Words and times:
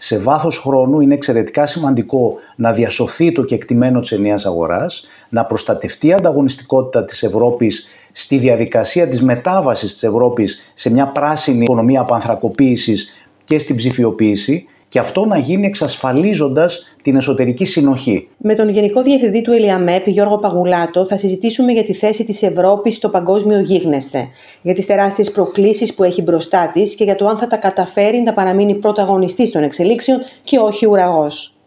σε 0.00 0.18
βάθος 0.18 0.58
χρόνου 0.58 1.00
είναι 1.00 1.14
εξαιρετικά 1.14 1.66
σημαντικό 1.66 2.34
να 2.56 2.72
διασωθεί 2.72 3.32
το 3.32 3.42
κεκτημένο 3.42 4.00
της 4.00 4.12
ενιαίας 4.12 4.46
αγοράς, 4.46 5.06
να 5.28 5.44
προστατευτεί 5.44 6.06
η 6.06 6.12
ανταγωνιστικότητα 6.12 7.04
της 7.04 7.22
Ευρώπης 7.22 7.88
στη 8.12 8.38
διαδικασία 8.38 9.08
της 9.08 9.22
μετάβασης 9.22 9.92
της 9.92 10.02
Ευρώπης 10.02 10.70
σε 10.74 10.90
μια 10.90 11.06
πράσινη 11.06 11.62
οικονομία 11.62 12.00
απανθρακοποίησης 12.00 13.12
και 13.44 13.58
στην 13.58 13.76
ψηφιοποίηση 13.76 14.66
και 14.88 14.98
αυτό 14.98 15.24
να 15.24 15.38
γίνει 15.38 15.66
εξασφαλίζοντας 15.66 16.96
την 17.02 17.16
εσωτερική 17.16 17.64
συνοχή. 17.64 18.28
Με 18.36 18.54
τον 18.54 18.68
Γενικό 18.68 19.02
Διευθυντή 19.02 19.42
του 19.42 19.52
ΕΛΙΑΜΕΠ, 19.52 20.08
Γιώργο 20.08 20.38
Παγουλάτο, 20.38 21.06
θα 21.06 21.16
συζητήσουμε 21.16 21.72
για 21.72 21.82
τη 21.82 21.92
θέση 21.92 22.24
της 22.24 22.42
Ευρώπης 22.42 22.94
στο 22.94 23.08
παγκόσμιο 23.08 23.60
γίγνεσθε, 23.60 24.28
για 24.62 24.74
τις 24.74 24.86
τεράστιες 24.86 25.30
προκλήσεις 25.30 25.94
που 25.94 26.04
έχει 26.04 26.22
μπροστά 26.22 26.70
της 26.72 26.94
και 26.94 27.04
για 27.04 27.14
το 27.14 27.26
αν 27.26 27.38
θα 27.38 27.46
τα 27.46 27.56
καταφέρει 27.56 28.20
να 28.20 28.32
παραμείνει 28.32 28.74
πρωταγωνιστής 28.74 29.50
των 29.50 29.62
εξελίξεων 29.62 30.18
και 30.44 30.58
όχι 30.58 30.86
ουραγός. 30.86 31.57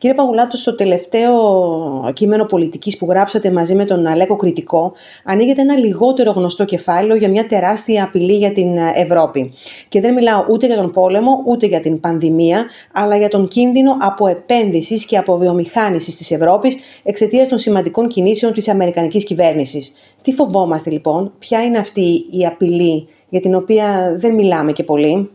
Κύριε 0.00 0.16
Παγουλάτο, 0.16 0.56
στο 0.56 0.74
τελευταίο 0.74 1.32
κείμενο 2.14 2.44
πολιτικής 2.44 2.96
που 2.96 3.06
γράψατε 3.08 3.50
μαζί 3.50 3.74
με 3.74 3.84
τον 3.84 4.06
Αλέκο 4.06 4.36
Κριτικό, 4.36 4.92
ανοίγεται 5.24 5.60
ένα 5.60 5.76
λιγότερο 5.76 6.30
γνωστό 6.30 6.64
κεφάλαιο 6.64 7.16
για 7.16 7.28
μια 7.28 7.46
τεράστια 7.46 8.04
απειλή 8.04 8.36
για 8.36 8.52
την 8.52 8.76
Ευρώπη. 8.94 9.52
Και 9.88 10.00
δεν 10.00 10.14
μιλάω 10.14 10.44
ούτε 10.50 10.66
για 10.66 10.76
τον 10.76 10.90
πόλεμο, 10.90 11.42
ούτε 11.46 11.66
για 11.66 11.80
την 11.80 12.00
πανδημία, 12.00 12.64
αλλά 12.92 13.16
για 13.16 13.28
τον 13.28 13.48
κίνδυνο 13.48 13.96
από 14.00 14.26
επένδυση 14.26 15.06
και 15.06 15.16
από 15.16 15.36
βιομηχάνηση 15.36 16.16
της 16.16 16.30
Ευρώπης 16.30 16.76
εξαιτίας 17.02 17.48
των 17.48 17.58
σημαντικών 17.58 18.08
κινήσεων 18.08 18.52
της 18.52 18.68
Αμερικανικής 18.68 19.24
κυβέρνησης. 19.24 19.92
Τι 20.22 20.32
φοβόμαστε 20.32 20.90
λοιπόν, 20.90 21.32
ποια 21.38 21.62
είναι 21.62 21.78
αυτή 21.78 22.24
η 22.30 22.46
απειλή 22.46 23.08
για 23.28 23.40
την 23.40 23.54
οποία 23.54 24.14
δεν 24.16 24.34
μιλάμε 24.34 24.72
και 24.72 24.82
πολύ; 24.82 25.30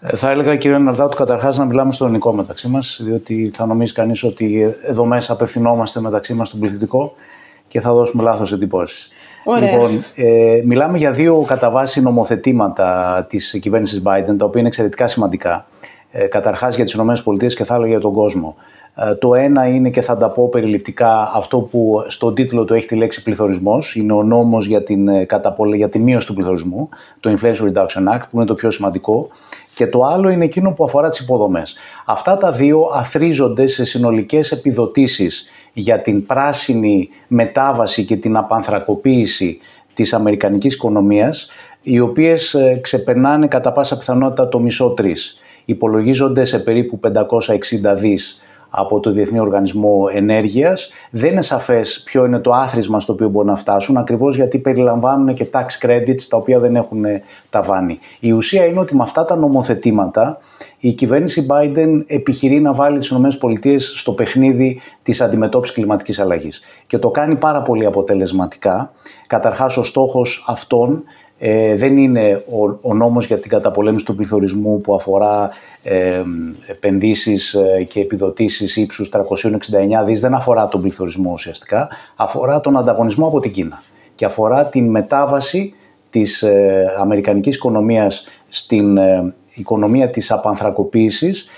Ε, 0.00 0.16
θα 0.16 0.30
έλεγα, 0.30 0.56
κύριε 0.56 0.78
Ναρδάτου, 0.78 1.16
καταρχάς 1.16 1.58
να 1.58 1.64
μιλάμε 1.64 1.92
στο 1.92 2.04
ελληνικό 2.04 2.32
μεταξύ 2.32 2.68
μας, 2.68 3.00
διότι 3.04 3.50
θα 3.54 3.66
νομίζει 3.66 3.92
κανείς 3.92 4.24
ότι 4.24 4.74
εδώ 4.82 5.04
μέσα 5.04 5.32
απευθυνόμαστε 5.32 6.00
μεταξύ 6.00 6.34
μας 6.34 6.48
στον 6.48 6.60
πληθυντικό 6.60 7.12
και 7.68 7.80
θα 7.80 7.92
δώσουμε 7.92 8.22
λάθος 8.22 8.52
εντυπώσεις. 8.52 9.10
Λοιπόν, 9.60 10.04
ε, 10.14 10.62
μιλάμε 10.64 10.98
για 10.98 11.10
δύο 11.10 11.44
κατά 11.46 11.70
βάση 11.70 12.02
νομοθετήματα 12.02 13.26
της 13.28 13.58
κυβέρνησης 13.60 14.02
Biden, 14.04 14.34
τα 14.38 14.44
οποία 14.44 14.58
είναι 14.60 14.68
εξαιρετικά 14.68 15.06
σημαντικά. 15.06 15.66
Ε, 16.10 16.26
Καταρχάς 16.26 16.76
για 16.76 16.84
τις 16.84 16.94
ΗΠΑ 16.94 17.46
και 17.46 17.64
θα 17.64 17.74
έλεγα 17.74 17.90
για 17.90 18.00
τον 18.00 18.12
κόσμο. 18.12 18.56
Ε, 19.00 19.14
το 19.14 19.34
ένα 19.34 19.66
είναι 19.66 19.90
και 19.90 20.00
θα 20.00 20.16
τα 20.16 20.30
πω 20.30 20.48
περιληπτικά 20.48 21.32
αυτό 21.34 21.58
που 21.60 22.04
στον 22.08 22.34
τίτλο 22.34 22.64
του 22.64 22.74
έχει 22.74 22.86
τη 22.86 22.96
λέξη 22.96 23.22
πληθωρισμός. 23.22 23.96
Είναι 23.96 24.12
ο 24.12 24.22
νόμος 24.22 24.66
για 24.66 24.82
την, 24.82 25.08
ε, 25.08 25.26
για 25.74 25.88
τη 25.88 25.98
μείωση 25.98 26.26
του 26.26 26.34
πληθωρισμού, 26.34 26.88
το 27.20 27.36
Inflation 27.36 27.72
Reduction 27.72 28.14
Act, 28.14 28.22
που 28.30 28.36
είναι 28.36 28.44
το 28.44 28.54
πιο 28.54 28.70
σημαντικό. 28.70 29.28
Και 29.74 29.86
το 29.86 30.02
άλλο 30.02 30.28
είναι 30.28 30.44
εκείνο 30.44 30.72
που 30.72 30.84
αφορά 30.84 31.08
τις 31.08 31.18
υποδομές. 31.18 31.76
Αυτά 32.04 32.36
τα 32.36 32.52
δύο 32.52 32.90
αθρίζονται 32.94 33.66
σε 33.66 33.84
συνολικές 33.84 34.52
επιδοτήσεις 34.52 35.50
για 35.72 36.00
την 36.00 36.26
πράσινη 36.26 37.08
μετάβαση 37.28 38.04
και 38.04 38.16
την 38.16 38.36
απανθρακοποίηση 38.36 39.58
της 39.92 40.12
αμερικανικής 40.12 40.74
οικονομίας, 40.74 41.48
οι 41.82 42.00
οποίες 42.00 42.54
ε, 42.54 42.78
ξεπερνάνε 42.82 43.46
κατά 43.46 43.72
πάσα 43.72 43.98
πιθανότητα 43.98 44.48
το 44.48 44.58
μισό 44.58 44.90
τρεις. 44.90 45.38
Υπολογίζονται 45.64 46.44
σε 46.44 46.58
περίπου 46.58 47.00
560 47.00 47.94
δις 47.96 48.42
από 48.70 49.00
το 49.00 49.10
Διεθνή 49.10 49.40
Οργανισμό 49.40 50.08
Ενέργειας. 50.12 50.90
Δεν 51.10 51.32
είναι 51.32 51.42
σαφές 51.42 52.02
ποιο 52.04 52.24
είναι 52.24 52.38
το 52.38 52.52
άθροισμα 52.52 53.00
στο 53.00 53.12
οποίο 53.12 53.28
μπορούν 53.28 53.48
να 53.50 53.56
φτάσουν, 53.56 53.96
ακριβώς 53.96 54.36
γιατί 54.36 54.58
περιλαμβάνουν 54.58 55.34
και 55.34 55.46
tax 55.52 55.86
credits 55.86 56.22
τα 56.28 56.36
οποία 56.36 56.58
δεν 56.58 56.76
έχουν 56.76 57.04
ταβάνι. 57.50 57.98
Η 58.20 58.32
ουσία 58.32 58.64
είναι 58.64 58.80
ότι 58.80 58.96
με 58.96 59.02
αυτά 59.02 59.24
τα 59.24 59.36
νομοθετήματα 59.36 60.38
η 60.78 60.92
κυβέρνηση 60.92 61.46
Biden 61.50 62.02
επιχειρεί 62.06 62.60
να 62.60 62.72
βάλει 62.72 62.98
τις 62.98 63.10
ΗΠΑ 63.10 63.78
στο 63.78 64.12
παιχνίδι 64.12 64.80
της 65.02 65.20
αντιμετώπισης 65.20 65.74
κλιματικής 65.74 66.18
αλλαγής. 66.18 66.60
Και 66.86 66.98
το 66.98 67.10
κάνει 67.10 67.36
πάρα 67.36 67.62
πολύ 67.62 67.86
αποτελεσματικά. 67.86 68.92
Καταρχάς 69.26 69.76
ο 69.76 69.82
στόχος 69.82 70.44
αυτών 70.48 71.02
ε, 71.38 71.76
δεν 71.76 71.96
είναι 71.96 72.44
ο, 72.50 72.78
ο 72.80 72.94
νόμος 72.94 73.26
για 73.26 73.38
την 73.38 73.50
καταπολέμηση 73.50 74.04
του 74.04 74.14
πληθωρισμού 74.14 74.80
που 74.80 74.94
αφορά 74.94 75.50
ε, 75.82 76.22
επενδύσεις 76.66 77.54
ε, 77.54 77.82
και 77.82 78.00
επιδοτήσεις 78.00 78.76
ύψους 78.76 79.10
369 79.12 80.04
δις, 80.04 80.20
δεν 80.20 80.34
αφορά 80.34 80.68
τον 80.68 80.80
πληθωρισμό 80.80 81.32
ουσιαστικά, 81.32 81.88
αφορά 82.16 82.60
τον 82.60 82.76
ανταγωνισμό 82.76 83.26
από 83.26 83.40
την 83.40 83.52
Κίνα. 83.52 83.82
Και 84.14 84.24
αφορά 84.24 84.66
την 84.66 84.90
μετάβαση 84.90 85.74
της 86.10 86.42
ε, 86.42 86.94
αμερικανικής 86.98 87.54
οικονομίας 87.56 88.26
στην 88.48 88.96
ε, 88.96 89.34
οικονομία 89.54 90.10
της 90.10 90.30
απανθρακοποίησης 90.30 91.48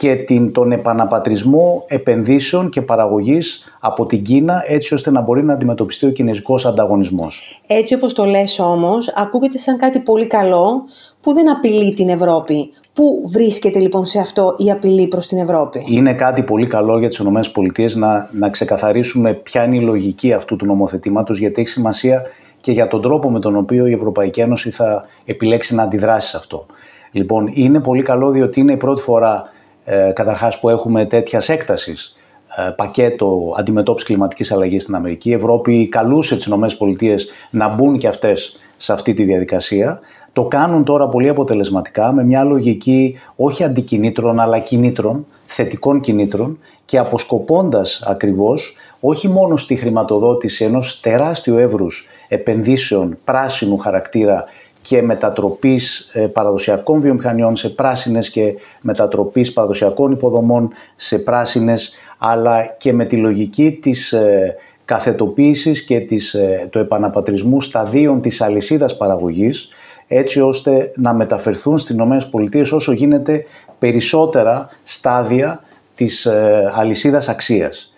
και 0.00 0.14
την, 0.14 0.52
τον 0.52 0.72
επαναπατρισμό 0.72 1.84
επενδύσεων 1.86 2.68
και 2.68 2.82
παραγωγής 2.82 3.76
από 3.80 4.06
την 4.06 4.22
Κίνα 4.22 4.62
έτσι 4.66 4.94
ώστε 4.94 5.10
να 5.10 5.20
μπορεί 5.20 5.44
να 5.44 5.52
αντιμετωπιστεί 5.52 6.06
ο 6.06 6.10
κινέζικος 6.10 6.66
ανταγωνισμός. 6.66 7.60
Έτσι 7.66 7.94
όπως 7.94 8.14
το 8.14 8.24
λες 8.24 8.58
όμως, 8.58 9.12
ακούγεται 9.16 9.58
σαν 9.58 9.76
κάτι 9.76 9.98
πολύ 9.98 10.26
καλό 10.26 10.82
που 11.20 11.32
δεν 11.32 11.50
απειλεί 11.50 11.94
την 11.94 12.08
Ευρώπη. 12.08 12.70
Πού 12.92 13.28
βρίσκεται 13.32 13.78
λοιπόν 13.78 14.06
σε 14.06 14.18
αυτό 14.18 14.54
η 14.56 14.70
απειλή 14.70 15.06
προς 15.06 15.26
την 15.26 15.38
Ευρώπη; 15.38 15.84
Είναι 15.88 16.12
κάτι 16.12 16.42
πολύ 16.42 16.66
καλό 16.66 16.98
για 16.98 17.08
τις 17.08 17.18
ΗΠΑ 17.18 17.98
να, 17.98 18.28
να 18.32 18.48
ξεκαθαρίσουμε 18.48 19.32
ποια 19.32 19.64
είναι 19.64 19.76
η 19.76 19.80
λογική 19.80 20.32
αυτού 20.32 20.56
του 20.56 20.66
νομοθετήματος 20.66 21.38
γιατί 21.38 21.60
έχει 21.60 21.70
σημασία 21.70 22.22
και 22.60 22.72
για 22.72 22.86
τον 22.86 23.02
τρόπο 23.02 23.30
με 23.30 23.40
τον 23.40 23.56
οποίο 23.56 23.86
η 23.86 23.92
Ευρωπαϊκή 23.92 24.40
Ένωση 24.40 24.70
θα 24.70 25.04
επιλέξει 25.24 25.74
να 25.74 25.82
αντιδράσει 25.82 26.28
σε 26.28 26.36
αυτό. 26.36 26.66
Λοιπόν, 27.12 27.50
είναι 27.52 27.80
πολύ 27.80 28.02
καλό 28.02 28.30
διότι 28.30 28.60
είναι 28.60 28.72
η 28.72 28.76
πρώτη 28.76 29.02
φορά 29.02 29.42
ε, 29.84 30.10
καταρχάς 30.14 30.60
που 30.60 30.68
έχουμε 30.68 31.04
τέτοιας 31.04 31.48
έκτασης 31.48 32.16
ε, 32.56 32.70
πακέτο 32.70 33.54
αντιμετώπισης 33.56 34.08
κλιματικής 34.08 34.52
αλλαγής 34.52 34.82
στην 34.82 34.94
Αμερική. 34.94 35.30
Η 35.30 35.32
Ευρώπη 35.32 35.88
καλούσε 35.88 36.36
τις 36.36 36.46
ΗΠΑ 36.46 37.14
να 37.50 37.68
μπουν 37.68 37.98
και 37.98 38.08
αυτές 38.08 38.58
σε 38.76 38.92
αυτή 38.92 39.12
τη 39.12 39.24
διαδικασία. 39.24 40.00
Το 40.32 40.44
κάνουν 40.44 40.84
τώρα 40.84 41.08
πολύ 41.08 41.28
αποτελεσματικά 41.28 42.12
με 42.12 42.24
μια 42.24 42.44
λογική 42.44 43.18
όχι 43.36 43.64
αντικινήτρων 43.64 44.40
αλλά 44.40 44.58
κινήτρων, 44.58 45.26
θετικών 45.46 46.00
κινήτρων 46.00 46.58
και 46.84 46.98
αποσκοπώντας 46.98 48.02
ακριβώς 48.06 48.74
όχι 49.00 49.28
μόνο 49.28 49.56
στη 49.56 49.76
χρηματοδότηση 49.76 50.64
ενός 50.64 51.00
τεράστιου 51.00 51.56
εύρους 51.56 52.06
επενδύσεων 52.28 53.18
πράσινου 53.24 53.76
χαρακτήρα 53.76 54.44
και 54.82 55.02
μετατροπής 55.02 56.10
ε, 56.12 56.26
παραδοσιακών 56.26 57.00
βιομηχανιών 57.00 57.56
σε 57.56 57.68
πράσινες 57.68 58.30
και 58.30 58.54
μετατροπής 58.80 59.52
παραδοσιακών 59.52 60.12
υποδομών 60.12 60.72
σε 60.96 61.18
πράσινες 61.18 61.94
αλλά 62.18 62.64
και 62.78 62.92
με 62.92 63.04
τη 63.04 63.16
λογική 63.16 63.78
της 63.82 64.12
ε, 64.12 64.56
καθετοποίησης 64.84 65.84
και 65.84 66.00
της, 66.00 66.34
ε, 66.34 66.68
του 66.70 66.78
επαναπατρισμού 66.78 67.60
σταδίων 67.60 68.20
της 68.20 68.40
αλυσίδας 68.40 68.96
παραγωγής 68.96 69.68
έτσι 70.08 70.40
ώστε 70.40 70.90
να 70.96 71.12
μεταφερθούν 71.12 71.78
στις 71.78 71.96
ΗΠΑ 71.96 72.76
όσο 72.76 72.92
γίνεται 72.92 73.44
περισσότερα 73.78 74.68
στάδια 74.82 75.62
της 75.94 76.28
αλυσίδας 76.74 77.28
αξίας 77.28 77.94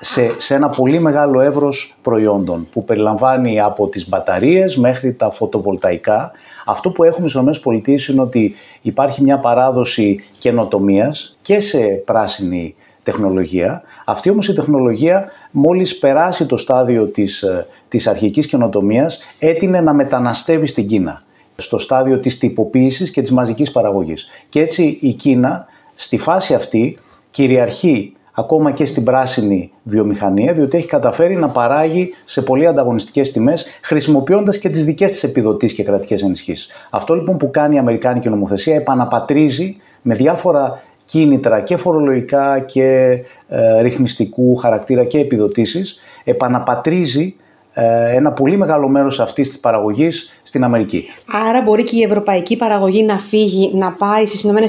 σε, 0.00 0.40
σε 0.40 0.54
ένα 0.54 0.68
πολύ 0.68 0.98
μεγάλο 0.98 1.40
εύρος 1.40 1.96
προϊόντων 2.02 2.68
που 2.72 2.84
περιλαμβάνει 2.84 3.60
από 3.60 3.88
τις 3.88 4.08
μπαταρίες 4.08 4.76
μέχρι 4.76 5.12
τα 5.12 5.30
φωτοβολταϊκά. 5.30 6.30
Αυτό 6.66 6.90
που 6.90 7.04
έχουμε 7.04 7.28
στις 7.28 7.40
ΗΠΑ 7.64 8.12
είναι 8.12 8.20
ότι 8.20 8.54
υπάρχει 8.82 9.22
μια 9.22 9.38
παράδοση 9.38 10.24
καινοτομίας 10.38 11.36
και 11.42 11.60
σε 11.60 11.78
πράσινη 11.78 12.74
τεχνολογία. 13.02 13.82
Αυτή 14.04 14.30
όμως 14.30 14.48
η 14.48 14.52
τεχνολογία 14.52 15.28
μόλις 15.50 15.98
περάσει 15.98 16.46
το 16.46 16.56
στάδιο 16.56 17.06
της, 17.06 17.42
ε, 17.42 17.66
της 17.88 18.06
αρχικής 18.06 18.46
καινοτομίας 18.46 19.18
έτεινε 19.38 19.80
να 19.80 19.94
μεταναστεύει 19.94 20.66
στην 20.66 20.86
Κίνα 20.86 21.22
στο 21.56 21.78
στάδιο 21.78 22.18
της 22.18 22.38
τυποποίησης 22.38 23.10
και 23.10 23.20
της 23.20 23.30
μαζικής 23.30 23.72
παραγωγής. 23.72 24.28
Και 24.48 24.60
έτσι 24.60 24.98
η 25.00 25.12
Κίνα 25.12 25.66
στη 25.94 26.18
φάση 26.18 26.54
αυτή 26.54 26.98
κυριαρχεί 27.30 28.15
ακόμα 28.38 28.70
και 28.70 28.84
στην 28.84 29.04
πράσινη 29.04 29.72
βιομηχανία, 29.82 30.52
διότι 30.52 30.76
έχει 30.76 30.86
καταφέρει 30.86 31.36
να 31.36 31.48
παράγει 31.48 32.14
σε 32.24 32.42
πολύ 32.42 32.66
ανταγωνιστικές 32.66 33.32
τιμές, 33.32 33.66
χρησιμοποιώντας 33.82 34.58
και 34.58 34.68
τις 34.68 34.84
δικές 34.84 35.10
της 35.10 35.22
επιδοτήσεις 35.22 35.76
και 35.76 35.82
κρατικές 35.82 36.22
ενισχύσεις. 36.22 36.68
Αυτό 36.90 37.14
λοιπόν 37.14 37.36
που 37.36 37.50
κάνει 37.50 37.74
η 37.74 37.78
Αμερικάνικη 37.78 38.28
νομοθεσία 38.28 38.74
επαναπατρίζει 38.74 39.76
με 40.02 40.14
διάφορα 40.14 40.82
κίνητρα 41.04 41.60
και 41.60 41.76
φορολογικά 41.76 42.58
και 42.58 43.18
ε, 43.48 43.80
ρυθμιστικού 43.80 44.56
χαρακτήρα 44.56 45.04
και 45.04 45.18
επιδοτήσεις, 45.18 45.98
επαναπατρίζει 46.24 47.36
ε, 47.72 48.16
ένα 48.16 48.32
πολύ 48.32 48.56
μεγάλο 48.56 48.88
μέρος 48.88 49.20
αυτής 49.20 49.48
της 49.48 49.58
παραγωγής 49.58 50.40
στην 50.42 50.64
Αμερική. 50.64 51.04
Άρα 51.48 51.62
μπορεί 51.62 51.82
και 51.82 51.96
η 51.96 52.02
ευρωπαϊκή 52.02 52.56
παραγωγή 52.56 53.02
να 53.02 53.18
φύγει, 53.18 53.70
να 53.74 53.92
πάει 53.92 54.26
στις 54.26 54.42
ΗΠΑ 54.42 54.60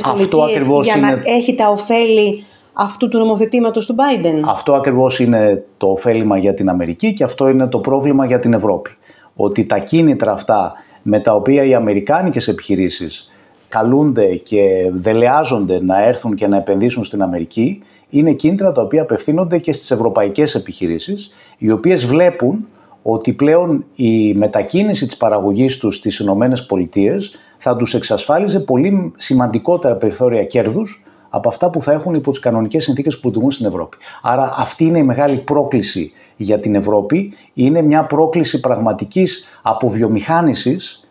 για 0.82 0.94
είναι... 0.98 1.06
να 1.08 1.22
έχει 1.26 1.56
τα 1.56 1.70
ωφέλη 1.70 2.46
αυτού 2.78 3.08
του 3.08 3.18
νομοθετήματος 3.18 3.86
του 3.86 3.96
Biden. 3.96 4.42
Αυτό 4.46 4.74
ακριβώς 4.74 5.20
είναι 5.20 5.64
το 5.78 5.88
ωφέλιμα 5.88 6.38
για 6.38 6.54
την 6.54 6.70
Αμερική 6.70 7.14
και 7.14 7.24
αυτό 7.24 7.50
είναι 7.50 7.68
το 7.68 7.80
πρόβλημα 7.80 8.26
για 8.26 8.40
την 8.40 8.54
Ευρώπη. 8.54 8.90
Ότι 9.36 9.66
τα 9.66 9.78
κίνητρα 9.78 10.32
αυτά 10.32 10.74
με 11.02 11.20
τα 11.20 11.36
οποία 11.36 11.64
οι 11.64 11.74
αμερικάνικες 11.74 12.48
επιχειρήσεις 12.48 13.32
καλούνται 13.70 14.36
και 14.36 14.92
δελεάζονται 14.94 15.80
να 15.84 16.04
έρθουν 16.04 16.36
και 16.36 16.48
να 16.48 16.58
επενδύσουν 16.58 17.04
στην 17.04 17.22
Αμερική 17.22 17.84
είναι 18.10 18.32
κίνητρα 18.32 18.72
τα 18.72 18.82
οποία 18.82 19.02
απευθύνονται 19.02 19.58
και 19.58 19.74
στις 19.74 19.92
ευρωπαϊκές 19.92 20.56
επιχειρήσεις, 20.56 21.32
οι 21.58 21.72
οποίες 21.72 22.06
βλέπουν 22.06 22.68
ότι 23.02 23.34
πλέον 23.34 23.86
η 23.96 24.34
μετακίνηση 24.34 25.06
της 25.06 25.18
παραγωγής 25.18 25.78
τους 25.78 25.96
στις 25.96 26.20
Ηνωμένες 26.20 26.66
Πολιτείες 26.66 27.36
θα 27.58 27.76
τους 27.76 27.94
εξασφάλιζε 27.94 28.60
πολύ 28.60 29.14
σημαντικότερα 29.16 29.96
περιθώρια 29.96 30.44
κέρδους 30.44 31.02
από 31.38 31.50
αυτά 31.50 31.70
που 31.70 31.82
θα 31.82 31.92
έχουν 31.92 32.14
υπό 32.14 32.32
τις 32.32 32.40
κανονικές 32.40 32.84
συνθήκες 32.84 33.20
που 33.20 33.28
λειτουργούν 33.28 33.52
στην 33.52 33.66
Ευρώπη. 33.66 33.98
Άρα 34.22 34.54
αυτή 34.58 34.84
είναι 34.84 35.00
η 35.00 35.04
μεγάλη 35.04 35.36
πρόκληση 35.36 36.12
για 36.36 36.60
την 36.60 36.76
Ευρώπη. 36.76 37.34
Είναι 37.54 37.82
μια 37.82 38.04
πρόκληση 38.04 38.60
πραγματικής 38.60 39.48
αποβιομηχάνησης. 39.62 41.08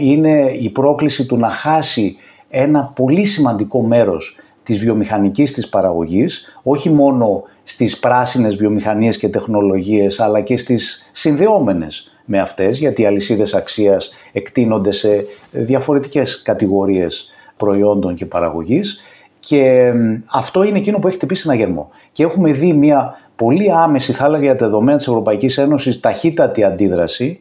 Είναι 0.00 0.52
η 0.60 0.68
πρόκληση 0.68 1.26
του 1.26 1.36
να 1.36 1.48
χάσει 1.48 2.16
ένα 2.48 2.92
πολύ 2.94 3.24
σημαντικό 3.24 3.82
μέρος 3.82 4.36
της 4.62 4.78
βιομηχανικής 4.78 5.52
της 5.52 5.68
παραγωγής, 5.68 6.58
όχι 6.62 6.90
μόνο 6.90 7.42
στις 7.62 7.98
πράσινες 7.98 8.56
βιομηχανίες 8.56 9.16
και 9.16 9.28
τεχνολογίες, 9.28 10.20
αλλά 10.20 10.40
και 10.40 10.56
στις 10.56 11.08
συνδεόμενες 11.12 12.14
με 12.24 12.40
αυτές, 12.40 12.78
γιατί 12.78 13.02
οι 13.02 13.06
αλυσίδες 13.06 13.54
αξίας 13.54 14.12
εκτείνονται 14.32 14.90
σε 14.92 15.26
διαφορετικές 15.50 16.42
κατηγορίες 16.42 17.30
προϊόντων 17.56 18.14
και 18.14 18.26
παραγωγής 18.26 19.00
και 19.40 19.92
αυτό 20.26 20.62
είναι 20.62 20.78
εκείνο 20.78 20.98
που 20.98 21.06
έχει 21.06 21.16
χτυπήσει 21.16 21.42
ένα 21.46 21.56
γερμό. 21.56 21.90
Και 22.12 22.22
έχουμε 22.22 22.52
δει 22.52 22.72
μια 22.72 23.14
πολύ 23.36 23.72
άμεση, 23.72 24.12
θα 24.12 24.24
έλεγα 24.24 24.42
για 24.42 24.54
τα 24.54 24.64
δεδομένα 24.64 24.96
της 24.96 25.06
Ευρωπαϊκής 25.06 25.58
Ένωσης, 25.58 26.00
ταχύτατη 26.00 26.64
αντίδραση 26.64 27.38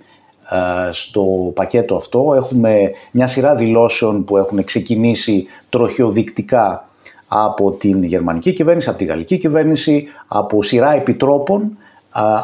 στο 0.91 1.51
πακέτο 1.55 1.95
αυτό. 1.95 2.33
Έχουμε 2.35 2.91
μια 3.11 3.27
σειρά 3.27 3.55
δηλώσεων 3.55 4.23
που 4.23 4.37
έχουν 4.37 4.63
ξεκινήσει 4.63 5.45
τροχιοδεικτικά 5.69 6.89
από 7.27 7.71
την 7.71 8.03
γερμανική 8.03 8.53
κυβέρνηση, 8.53 8.89
από 8.89 8.97
τη 8.97 9.05
γαλλική 9.05 9.37
κυβέρνηση, 9.37 10.07
από 10.27 10.63
σειρά 10.63 10.93
επιτρόπων, 10.93 11.77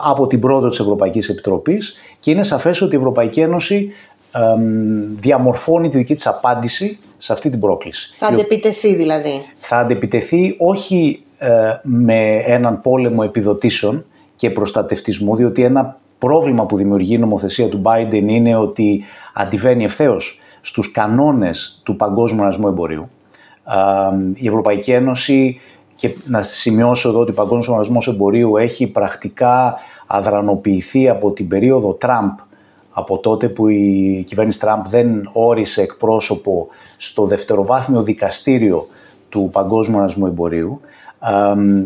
από 0.04 0.28
την 0.28 0.40
πρόοδο 0.40 0.69
της 0.69 0.80
Ευρωπαϊκής 0.80 1.30
Επιτροπής 1.30 1.96
και 2.19 2.31
είναι 2.31 2.44
σαφές 2.44 2.81
ότι 2.81 2.96
η 2.96 2.98
Ευρωπαϊκή 2.98 3.40
Ένωση 3.40 3.92
διαμορφώνει 5.15 5.89
τη 5.89 5.97
δική 5.97 6.15
της 6.15 6.27
απάντηση 6.27 6.99
σε 7.17 7.33
αυτή 7.33 7.49
την 7.49 7.59
πρόκληση. 7.59 8.13
Θα 8.17 8.27
αντεπιτεθεί 8.27 8.95
δηλαδή. 8.95 9.41
Θα 9.57 9.77
αντεπιτεθεί 9.77 10.55
όχι 10.57 11.23
ε, 11.37 11.49
με 11.83 12.35
έναν 12.35 12.81
πόλεμο 12.81 13.21
επιδοτήσεων 13.25 14.05
και 14.35 14.49
προστατευτισμού, 14.49 15.35
διότι 15.35 15.63
ένα 15.63 15.97
πρόβλημα 16.17 16.65
που 16.65 16.77
δημιουργεί 16.77 17.13
η 17.13 17.17
νομοθεσία 17.17 17.69
του 17.69 17.81
Biden 17.85 18.23
είναι 18.27 18.55
ότι 18.55 19.03
αντιβαίνει 19.33 19.83
ευθέως 19.83 20.39
στους 20.61 20.91
κανόνες 20.91 21.81
του 21.83 21.95
Παγκόσμιου 21.95 22.39
Οργανισμού 22.39 22.67
Εμπορίου 22.67 23.09
η 24.33 24.47
Ευρωπαϊκή 24.47 24.91
Ένωση 24.91 25.59
και 25.95 26.15
να 26.25 26.41
σημειώσω 26.41 27.09
εδώ 27.09 27.19
ότι 27.19 27.31
ο 27.31 27.33
Παγκόσμιος 27.33 27.67
Οργανισμός 27.67 28.07
Εμπορίου 28.07 28.57
έχει 28.57 28.87
πρακτικά 28.87 29.75
αδρανοποιηθεί 30.07 31.09
από 31.09 31.31
την 31.31 31.47
περίοδο 31.47 31.93
Τραμπ 31.93 32.37
από 32.97 33.18
τότε 33.18 33.50
που 33.50 33.68
η 33.68 34.24
κυβέρνηση 34.27 34.59
Τραμπ 34.59 34.86
δεν 34.88 35.30
όρισε 35.33 35.81
εκπρόσωπο 35.81 36.68
στο 36.97 37.25
δευτεροβάθμιο 37.25 38.03
δικαστήριο 38.03 38.88
του 39.30 39.50
Παγκόσμιου 39.51 39.95
Οργανισμού 39.95 40.25
Εμπορίου. 40.25 40.80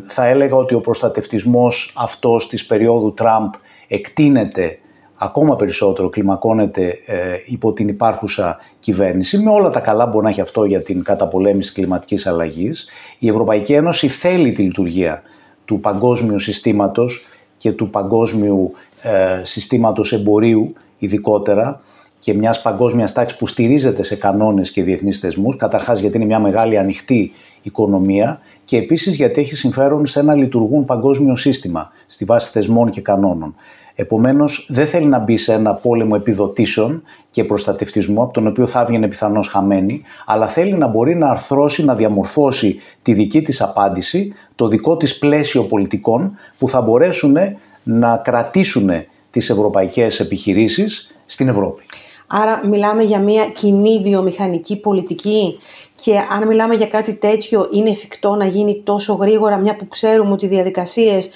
Θα 0.01 0.25
έλεγα 0.25 0.55
ότι 0.55 0.73
ο 0.73 0.79
προστατευτισμός 0.79 1.93
αυτός 1.97 2.47
της 2.47 2.65
περίοδου 2.65 3.13
Τραμπ 3.13 3.53
εκτείνεται 3.87 4.79
ακόμα 5.15 5.55
περισσότερο 5.55 6.09
κλιμακώνεται 6.09 6.99
ε, 7.05 7.17
υπό 7.45 7.73
την 7.73 7.87
υπάρχουσα 7.87 8.59
κυβέρνηση, 8.79 9.37
με 9.37 9.51
όλα 9.51 9.69
τα 9.69 9.79
καλά 9.79 10.03
που 10.03 10.09
μπορεί 10.09 10.23
να 10.23 10.29
έχει 10.29 10.41
αυτό 10.41 10.65
για 10.65 10.81
την 10.81 11.03
καταπολέμηση 11.03 11.73
κλιματικής 11.73 12.27
αλλαγής. 12.27 12.87
Η 13.19 13.29
Ευρωπαϊκή 13.29 13.73
Ένωση 13.73 14.07
θέλει 14.07 14.51
τη 14.51 14.61
λειτουργία 14.61 15.21
του 15.65 15.79
παγκόσμιου 15.79 16.39
συστήματος 16.39 17.25
και 17.57 17.71
του 17.71 17.89
παγκόσμιου 17.89 18.73
ε, 19.01 19.43
συστήματος 19.43 20.13
εμπορίου 20.13 20.73
ειδικότερα 20.99 21.81
και 22.19 22.33
μιας 22.33 22.61
παγκόσμιας 22.61 23.13
τάξης 23.13 23.37
που 23.37 23.47
στηρίζεται 23.47 24.03
σε 24.03 24.15
κανόνες 24.15 24.71
και 24.71 24.83
διεθνείς 24.83 25.19
θεσμούς, 25.19 25.55
καταρχάς 25.55 25.99
γιατί 25.99 26.17
είναι 26.17 26.25
μια 26.25 26.39
μεγάλη 26.39 26.77
ανοιχτή 26.77 27.31
οικονομία 27.61 28.39
και 28.63 28.77
επίσης 28.77 29.15
γιατί 29.15 29.41
έχει 29.41 29.55
συμφέρον 29.55 30.05
σε 30.05 30.19
ένα 30.19 30.33
λειτουργούν 30.33 30.85
παγκόσμιο 30.85 31.35
σύστημα 31.35 31.91
στη 32.07 32.25
βάση 32.25 32.49
θεσμών 32.49 32.89
και 32.89 33.01
κανόνων. 33.01 33.55
Επομένως, 33.95 34.67
δεν 34.69 34.87
θέλει 34.87 35.05
να 35.05 35.19
μπει 35.19 35.37
σε 35.37 35.53
ένα 35.53 35.73
πόλεμο 35.73 36.13
επιδοτήσεων 36.15 37.03
και 37.31 37.43
προστατευτισμού, 37.43 38.21
από 38.21 38.33
τον 38.33 38.47
οποίο 38.47 38.67
θα 38.67 38.81
έβγαινε 38.81 39.07
πιθανώς 39.07 39.47
χαμένη, 39.47 40.01
αλλά 40.25 40.47
θέλει 40.47 40.73
να 40.73 40.87
μπορεί 40.87 41.15
να 41.15 41.29
αρθρώσει, 41.29 41.85
να 41.85 41.95
διαμορφώσει 41.95 42.77
τη 43.01 43.13
δική 43.13 43.41
της 43.41 43.61
απάντηση, 43.61 44.33
το 44.55 44.67
δικό 44.67 44.97
της 44.97 45.17
πλαίσιο 45.17 45.63
πολιτικών 45.63 46.37
που 46.57 46.67
θα 46.67 46.81
μπορέσουν 46.81 47.37
να 47.83 48.17
κρατήσουν 48.17 48.89
τις 49.31 49.49
ευρωπαϊκές 49.49 50.19
επιχειρήσεις 50.19 51.15
στην 51.25 51.47
Ευρώπη. 51.47 51.83
Άρα 52.27 52.67
μιλάμε 52.67 53.03
για 53.03 53.19
μια 53.19 53.45
κοινή 53.45 54.01
βιομηχανική 54.03 54.79
πολιτική 54.79 55.59
και 55.95 56.17
αν 56.29 56.47
μιλάμε 56.47 56.75
για 56.75 56.87
κάτι 56.87 57.13
τέτοιο 57.13 57.69
είναι 57.71 57.89
εφικτό 57.89 58.35
να 58.35 58.45
γίνει 58.45 58.81
τόσο 58.83 59.13
γρήγορα 59.13 59.57
μια 59.57 59.75
που 59.75 59.87
ξέρουμε 59.87 60.31
ότι 60.31 60.45
οι 60.45 60.49
διαδικασίες 60.49 61.29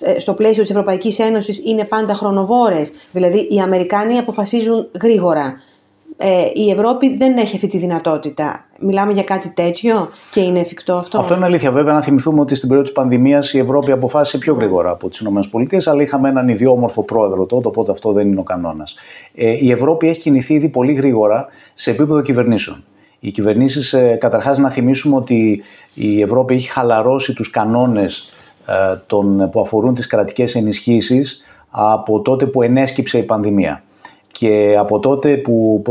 ε, 0.00 0.18
στο 0.18 0.34
πλαίσιο 0.34 0.62
της 0.62 0.70
Ευρωπαϊκής 0.70 1.18
Ένωσης 1.18 1.64
είναι 1.64 1.84
πάντα 1.84 2.14
χρονοβόρες. 2.14 2.92
Δηλαδή 3.12 3.48
οι 3.50 3.60
Αμερικάνοι 3.60 4.18
αποφασίζουν 4.18 4.88
γρήγορα. 5.02 5.62
Ε, 6.16 6.44
η 6.54 6.70
Ευρώπη 6.70 7.16
δεν 7.16 7.36
έχει 7.36 7.56
αυτή 7.56 7.68
τη 7.68 7.78
δυνατότητα. 7.78 8.69
Μιλάμε 8.82 9.12
για 9.12 9.22
κάτι 9.22 9.52
τέτοιο 9.54 10.08
και 10.30 10.40
είναι 10.40 10.60
εφικτό 10.60 10.94
αυτό; 10.94 11.18
Αυτό 11.18 11.34
είναι 11.34 11.44
αλήθεια. 11.44 11.70
Βέβαια, 11.70 11.92
να 11.92 12.02
θυμηθούμε 12.02 12.40
ότι 12.40 12.54
στην 12.54 12.68
περίοδο 12.68 12.90
της 12.90 13.00
πανδημίας 13.00 13.52
η 13.52 13.58
Ευρώπη 13.58 13.92
αποφάσισε 13.92 14.38
πιο 14.38 14.54
γρήγορα 14.54 14.90
από 14.90 15.08
τις 15.08 15.20
ΗΠΑ, 15.20 15.90
αλλά 15.90 16.02
είχαμε 16.02 16.28
έναν 16.28 16.48
ιδιόμορφο 16.48 17.02
πρόεδρο 17.02 17.46
τότε, 17.46 17.68
οπότε 17.68 17.92
αυτό 17.92 18.12
δεν 18.12 18.28
είναι 18.28 18.40
ο 18.40 18.42
κανόνας. 18.42 18.94
Ε, 19.34 19.56
η 19.60 19.70
Ευρώπη 19.70 20.08
έχει 20.08 20.20
κινηθεί 20.20 20.54
ήδη 20.54 20.68
πολύ 20.68 20.92
γρήγορα 20.92 21.46
σε 21.74 21.90
επίπεδο 21.90 22.20
κυβερνήσεων. 22.20 22.84
Οι 23.18 23.30
κυβερνήσεις, 23.30 23.92
ε, 23.92 24.16
καταρχάς, 24.20 24.58
να 24.58 24.70
θυμίσουμε 24.70 25.16
ότι 25.16 25.62
η 25.94 26.22
Ευρώπη 26.22 26.54
έχει 26.54 26.68
χαλαρώσει 26.68 27.34
τους 27.34 27.50
κανόνες 27.50 28.30
ε, 28.66 29.46
που 29.50 29.60
αφορούν 29.60 29.94
τις 29.94 30.06
κρατικές 30.06 30.54
ενισχύσεις 30.54 31.42
από 31.70 32.20
τότε 32.20 32.46
που 32.46 32.62
ενέσκυψε 32.62 33.18
η 33.18 33.22
πανδημία. 33.22 33.82
Και 34.40 34.76
από 34.78 34.98
τότε 34.98 35.36
που 35.36 35.82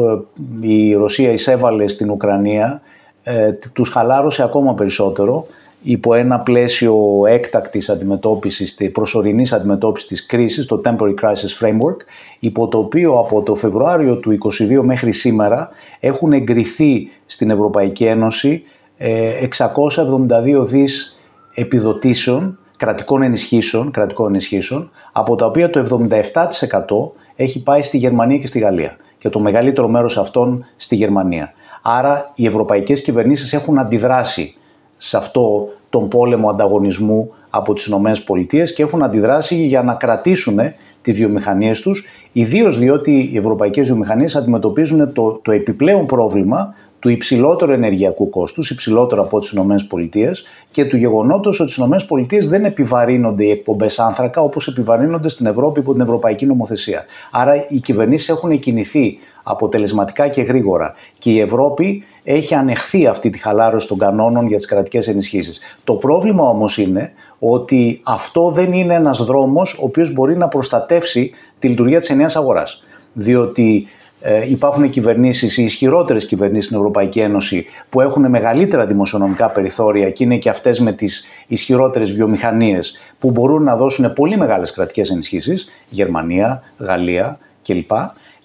η 0.61 0.93
Ρωσία 0.93 1.31
εισέβαλε 1.31 1.87
στην 1.87 2.09
Ουκρανία, 2.09 2.81
ε, 3.23 3.51
τους 3.73 3.89
χαλάρωσε 3.89 4.43
ακόμα 4.43 4.73
περισσότερο 4.73 5.47
υπό 5.81 6.13
ένα 6.13 6.39
πλαίσιο 6.39 7.23
έκτακτης 7.27 7.89
αντιμετώπισης, 7.89 8.77
προσωρινής 8.91 9.53
αντιμετώπισης 9.53 10.07
της 10.07 10.25
κρίσης, 10.25 10.65
το 10.65 10.81
Temporary 10.85 11.13
Crisis 11.21 11.65
Framework, 11.65 11.97
υπό 12.39 12.67
το 12.67 12.77
οποίο 12.77 13.13
από 13.13 13.41
το 13.41 13.55
Φεβρουάριο 13.55 14.15
του 14.15 14.37
2022 14.59 14.81
μέχρι 14.83 15.11
σήμερα 15.11 15.69
έχουν 15.99 16.33
εγκριθεί 16.33 17.09
στην 17.25 17.49
Ευρωπαϊκή 17.49 18.05
Ένωση 18.05 18.63
672 18.97 20.45
ε, 20.45 20.65
δις 20.65 21.19
επιδοτήσεων 21.53 22.57
κρατικών 22.79 23.21
ενισχύσεων, 23.21 23.91
κρατικών 23.91 24.27
ενισχύσεων, 24.27 24.91
από 25.11 25.35
τα 25.35 25.45
οποία 25.45 25.69
το 25.69 26.09
77% 26.33 27.28
έχει 27.43 27.63
πάει 27.63 27.81
στη 27.81 27.97
Γερμανία 27.97 28.37
και 28.37 28.47
στη 28.47 28.59
Γαλλία 28.59 28.97
και 29.17 29.29
το 29.29 29.39
μεγαλύτερο 29.39 29.87
μέρος 29.87 30.17
αυτών 30.17 30.65
στη 30.75 30.95
Γερμανία. 30.95 31.53
Άρα 31.81 32.31
οι 32.35 32.45
ευρωπαϊκές 32.45 33.01
κυβερνήσεις 33.01 33.53
έχουν 33.53 33.79
αντιδράσει 33.79 34.55
σε 34.97 35.17
αυτό 35.17 35.67
τον 35.89 36.07
πόλεμο 36.07 36.49
ανταγωνισμού 36.49 37.33
από 37.49 37.73
τις 37.73 37.85
Ηνωμένες 37.85 38.23
Πολιτείες 38.23 38.73
και 38.73 38.83
έχουν 38.83 39.03
αντιδράσει 39.03 39.55
για 39.55 39.81
να 39.81 39.93
κρατήσουν 39.93 40.59
τις 41.01 41.17
βιομηχανίες 41.17 41.81
τους, 41.81 42.05
ιδίως 42.31 42.77
διότι 42.77 43.29
οι 43.33 43.37
ευρωπαϊκές 43.37 43.87
βιομηχανίες 43.87 44.35
αντιμετωπίζουν 44.35 45.13
το, 45.13 45.39
το 45.41 45.51
επιπλέον 45.51 46.05
πρόβλημα 46.05 46.73
του 46.99 47.09
υψηλότερου 47.09 47.71
ενεργειακού 47.71 48.29
κόστους, 48.29 48.69
υψηλότερο 48.69 49.21
από 49.21 49.39
τις 49.39 49.51
ΗΠΑ 49.51 50.31
και 50.71 50.85
του 50.85 50.97
γεγονότος 50.97 51.59
ότι 51.59 51.71
στις 51.71 51.83
ΗΠΑ 52.07 52.47
δεν 52.49 52.65
επιβαρύνονται 52.65 53.43
οι 53.43 53.49
εκπομπές 53.49 53.99
άνθρακα 53.99 54.41
όπως 54.41 54.67
επιβαρύνονται 54.67 55.29
στην 55.29 55.45
Ευρώπη 55.45 55.79
υπό 55.79 55.91
την 55.91 56.01
Ευρωπαϊκή 56.01 56.45
Νομοθεσία. 56.45 57.05
Άρα 57.31 57.65
οι 57.67 57.79
κυβερνήσεις 57.79 58.29
έχουν 58.29 58.59
κινηθεί 58.59 59.19
αποτελεσματικά 59.43 60.27
και 60.27 60.41
γρήγορα 60.41 60.93
και 61.17 61.31
η 61.31 61.39
Ευρώπη 61.39 62.03
έχει 62.23 62.53
ανεχθεί 62.53 63.07
αυτή 63.07 63.29
τη 63.29 63.37
χαλάρωση 63.37 63.87
των 63.87 63.97
κανόνων 63.97 64.47
για 64.47 64.57
τις 64.57 64.65
κρατικές 64.65 65.07
ενισχύσεις. 65.07 65.59
Το 65.83 65.93
πρόβλημα 65.93 66.43
όμως 66.43 66.77
είναι 66.77 67.11
ότι 67.39 68.01
αυτό 68.03 68.49
δεν 68.49 68.71
είναι 68.71 68.93
ένας 68.93 69.23
δρόμος 69.23 69.73
ο 69.73 69.85
οποίος 69.85 70.13
μπορεί 70.13 70.37
να 70.37 70.47
προστατεύσει 70.47 71.31
τη 71.59 71.67
λειτουργία 71.67 71.99
της 71.99 72.09
ενιαίας 72.09 72.35
αγοράς. 72.35 72.83
Διότι 73.13 73.87
ε, 74.21 74.49
υπάρχουν 74.49 74.89
κυβερνήσεις, 74.89 75.57
οι 75.57 75.63
ισχυρότερες 75.63 76.25
κυβερνήσεις 76.25 76.65
στην 76.65 76.77
Ευρωπαϊκή 76.77 77.19
Ένωση 77.19 77.65
που 77.89 78.01
έχουν 78.01 78.29
μεγαλύτερα 78.29 78.85
δημοσιονομικά 78.85 79.49
περιθώρια 79.49 80.09
και 80.09 80.23
είναι 80.23 80.37
και 80.37 80.49
αυτές 80.49 80.79
με 80.79 80.93
τις 80.93 81.25
ισχυρότερες 81.47 82.11
βιομηχανίες 82.11 82.97
που 83.19 83.31
μπορούν 83.31 83.63
να 83.63 83.75
δώσουν 83.75 84.13
πολύ 84.13 84.37
μεγάλες 84.37 84.71
κρατικές 84.71 85.09
ενισχύσεις, 85.09 85.69
Γερμανία, 85.89 86.63
Γαλλία 86.77 87.39
κλπ. 87.63 87.91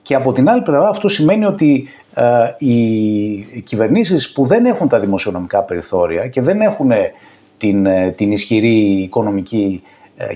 Και 0.02 0.14
από 0.14 0.32
την 0.32 0.48
άλλη 0.48 0.62
πλευρά 0.62 0.88
αυτό 0.88 1.08
σημαίνει 1.08 1.44
ότι 1.44 1.88
οι 2.58 3.60
κυβερνήσεις 3.60 4.32
που 4.32 4.44
δεν 4.44 4.64
έχουν 4.64 4.88
τα 4.88 5.00
δημοσιονομικά 5.00 5.62
περιθώρια 5.62 6.28
και 6.28 6.40
δεν 6.40 6.60
έχουν 6.60 6.90
την, 7.58 7.86
την 8.16 8.32
ισχυρή 8.32 9.02
οικονομική 9.02 9.82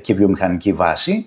και 0.00 0.14
βιομηχανική 0.14 0.72
βάση 0.72 1.26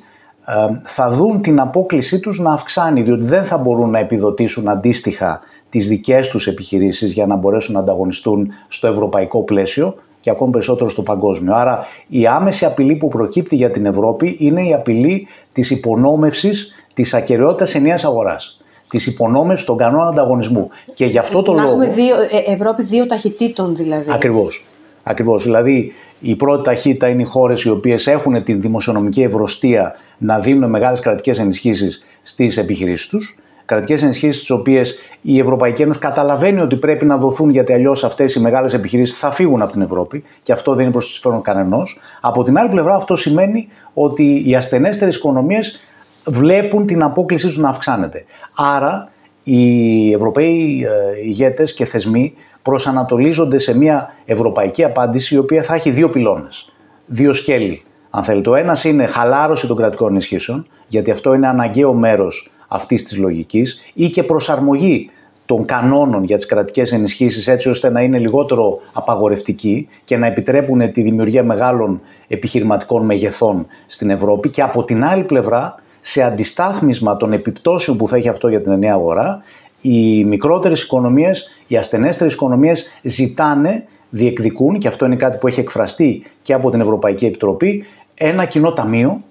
θα 0.81 1.09
δουν 1.09 1.41
την 1.41 1.59
απόκλησή 1.59 2.19
τους 2.19 2.39
να 2.39 2.53
αυξάνει 2.53 3.01
διότι 3.01 3.23
δεν 3.23 3.45
θα 3.45 3.57
μπορούν 3.57 3.89
να 3.89 3.99
επιδοτήσουν 3.99 4.67
αντίστοιχα 4.67 5.39
τις 5.69 5.87
δικές 5.87 6.29
τους 6.29 6.47
επιχειρήσεις 6.47 7.13
για 7.13 7.25
να 7.25 7.35
μπορέσουν 7.35 7.73
να 7.73 7.79
ανταγωνιστούν 7.79 8.51
στο 8.67 8.87
ευρωπαϊκό 8.87 9.43
πλαίσιο 9.43 9.95
και 10.19 10.29
ακόμη 10.29 10.51
περισσότερο 10.51 10.89
στο 10.89 11.01
παγκόσμιο. 11.01 11.55
Άρα 11.55 11.85
η 12.07 12.27
άμεση 12.27 12.65
απειλή 12.65 12.95
που 12.95 13.07
προκύπτει 13.07 13.55
για 13.55 13.71
την 13.71 13.85
Ευρώπη 13.85 14.35
είναι 14.39 14.67
η 14.67 14.73
απειλή 14.73 15.27
της 15.51 15.69
υπονόμευσης 15.69 16.73
της 16.93 17.13
ακαιρεότητας 17.13 17.75
ενιαίας 17.75 18.05
αγοράς 18.05 18.55
της 18.89 19.07
υπονόμευσης 19.07 19.65
των 19.65 19.77
κανόνων 19.77 20.07
ανταγωνισμού. 20.07 20.69
Και 20.93 21.05
γι' 21.05 21.17
αυτό 21.17 21.41
το 21.41 21.53
να 21.53 21.63
λόγο. 21.63 21.81
Έχουμε 21.81 21.93
δύο, 21.93 22.15
ε, 22.15 22.51
Ευρώπη 22.53 22.83
δύο 22.83 23.05
ταχυτήτων 23.05 23.75
δηλαδή. 23.75 24.11
Ακριβώς. 24.11 24.65
Ακριβώς. 25.03 25.43
Δηλαδή, 25.43 25.91
η 26.19 26.35
πρώτη 26.35 26.63
ταχύτητα 26.63 27.07
είναι 27.07 27.21
οι 27.21 27.25
χώρες 27.25 27.63
οι 27.63 27.69
οποίες 27.69 28.07
έχουν 28.07 28.43
την 28.43 28.61
δημοσιονομική 28.61 29.21
ευρωστία 29.21 29.95
να 30.21 30.39
δίνουν 30.39 30.69
μεγάλες 30.69 30.99
κρατικές 30.99 31.39
ενισχύσεις 31.39 32.05
στις 32.21 32.57
επιχειρήσεις 32.57 33.07
τους. 33.07 33.35
Κρατικές 33.65 34.03
ενισχύσεις, 34.03 34.39
τις 34.39 34.49
οποίες 34.49 34.99
η 35.21 35.39
Ευρωπαϊκή 35.39 35.81
Ένωση 35.81 35.99
καταλαβαίνει 35.99 36.61
ότι 36.61 36.75
πρέπει 36.75 37.05
να 37.05 37.17
δοθούν 37.17 37.49
γιατί 37.49 37.73
αλλιώς 37.73 38.03
αυτές 38.03 38.35
οι 38.35 38.39
μεγάλες 38.39 38.73
επιχειρήσεις 38.73 39.17
θα 39.17 39.31
φύγουν 39.31 39.61
από 39.61 39.71
την 39.71 39.81
Ευρώπη 39.81 40.23
και 40.43 40.51
αυτό 40.51 40.73
δεν 40.73 40.83
είναι 40.83 40.91
προς 40.91 41.05
το 41.05 41.11
συμφέρον 41.11 41.41
κανενός. 41.41 41.99
Από 42.21 42.43
την 42.43 42.57
άλλη 42.57 42.69
πλευρά, 42.69 42.95
αυτό 42.95 43.15
σημαίνει 43.15 43.67
ότι 43.93 44.43
οι 44.45 44.55
ασθενέστερες 44.55 45.15
οικονομίες 45.15 45.79
βλέπουν 46.25 46.85
την 46.85 47.03
απόκλησή 47.03 47.45
τους 47.45 47.57
να 47.57 47.69
αυξάνεται. 47.69 48.25
Άρα, 48.55 49.11
οι 49.43 50.13
Ευρωπαίοι 50.13 50.85
ε, 50.85 51.25
ηγέτες 51.25 51.73
και 51.73 51.85
θεσμοί 51.85 52.33
προσανατολίζονται 52.61 53.57
σε 53.57 53.77
μια 53.77 54.13
ευρωπαϊκή 54.25 54.83
απάντηση 54.83 55.35
η 55.35 55.37
οποία 55.37 55.63
θα 55.63 55.75
έχει 55.75 55.89
δύο 55.89 56.09
πυλώνες, 56.09 56.73
δύο 57.05 57.33
σκέλη. 57.33 57.83
Αν 58.13 58.23
θέλετε, 58.23 58.49
το 58.49 58.55
ένας 58.55 58.83
είναι 58.83 59.05
χαλάρωση 59.05 59.67
των 59.67 59.75
κρατικών 59.75 60.11
ενισχύσεων, 60.11 60.67
γιατί 60.87 61.11
αυτό 61.11 61.33
είναι 61.33 61.47
αναγκαίο 61.47 61.93
μέρος 61.93 62.51
αυτής 62.67 63.03
της 63.03 63.17
λογικής, 63.17 63.81
ή 63.93 64.09
και 64.09 64.23
προσαρμογή 64.23 65.09
των 65.45 65.65
κανόνων 65.65 66.23
για 66.23 66.35
τις 66.35 66.45
κρατικές 66.45 66.91
ενισχύσεις 66.91 67.47
έτσι 67.47 67.69
ώστε 67.69 67.89
να 67.89 68.01
είναι 68.01 68.17
λιγότερο 68.17 68.79
απαγορευτικοί 68.93 69.87
και 70.03 70.17
να 70.17 70.25
επιτρέπουν 70.25 70.91
τη 70.91 71.01
δημιουργία 71.01 71.43
μεγάλων 71.43 72.01
επιχειρηματικών 72.27 73.05
μεγεθών 73.05 73.67
στην 73.85 74.09
Ευρώπη. 74.09 74.49
Και 74.49 74.61
από 74.61 74.83
την 74.83 75.03
άλλη 75.03 75.23
πλευρά 75.23 75.75
σε 76.01 76.23
αντιστάθμισμα 76.23 77.17
των 77.17 77.33
επιπτώσεων 77.33 77.97
που 77.97 78.07
θα 78.07 78.15
έχει 78.15 78.29
αυτό 78.29 78.47
για 78.47 78.61
την 78.61 78.71
ενιαία 78.71 78.93
αγορά 78.93 79.43
οι 79.81 80.23
μικρότερες 80.23 80.81
οικονομίες, 80.81 81.49
οι 81.67 81.77
ασθενέστερες 81.77 82.33
οικονομίες 82.33 82.91
ζητάνε, 83.03 83.85
διεκδικούν 84.09 84.77
και 84.77 84.87
αυτό 84.87 85.05
είναι 85.05 85.15
κάτι 85.15 85.37
που 85.37 85.47
έχει 85.47 85.59
εκφραστεί 85.59 86.23
και 86.41 86.53
από 86.53 86.69
την 86.69 86.81
Ευρωπαϊκή 86.81 87.25
Επιτροπή, 87.25 87.85
ένα 88.21 88.45
κοινό 88.45 88.73
ταμείο 88.73 89.21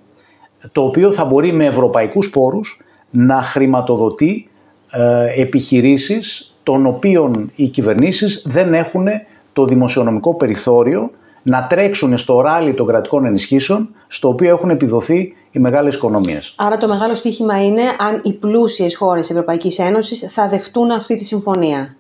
το 0.72 0.82
οποίο 0.82 1.12
θα 1.12 1.24
μπορεί 1.24 1.52
με 1.52 1.64
ευρωπαϊκούς 1.64 2.30
πόρους 2.30 2.80
να 3.10 3.42
χρηματοδοτεί 3.42 4.48
ε, 4.90 5.40
επιχειρήσεις 5.40 6.56
των 6.62 6.86
οποίων 6.86 7.50
οι 7.54 7.68
κυβερνήσεις 7.68 8.42
δεν 8.46 8.74
έχουν 8.74 9.06
το 9.52 9.64
δημοσιονομικό 9.64 10.34
περιθώριο 10.34 11.10
να 11.42 11.66
τρέξουν 11.66 12.18
στο 12.18 12.40
ράλι 12.40 12.74
των 12.74 12.86
κρατικών 12.86 13.24
ενισχύσεων 13.24 13.94
στο 14.06 14.28
οποίο 14.28 14.50
έχουν 14.50 14.70
επιδοθεί 14.70 15.34
οι 15.50 15.58
μεγάλες 15.58 15.94
οικονομίες. 15.94 16.54
Άρα 16.56 16.76
το 16.76 16.88
μεγάλο 16.88 17.14
στίχημα 17.14 17.64
είναι 17.64 17.82
αν 17.98 18.20
οι 18.22 18.32
πλούσιες 18.32 18.96
χώρες 18.96 19.20
της 19.20 19.30
Ευρωπαϊκής 19.30 19.78
Ένωσης 19.78 20.32
θα 20.32 20.48
δεχτούν 20.48 20.90
αυτή 20.90 21.14
τη 21.14 21.24
συμφωνία. 21.24 21.96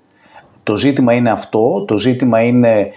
Το 0.62 0.76
ζήτημα 0.76 1.12
είναι 1.12 1.30
αυτό, 1.30 1.84
το 1.86 1.98
ζήτημα 1.98 2.42
είναι 2.42 2.90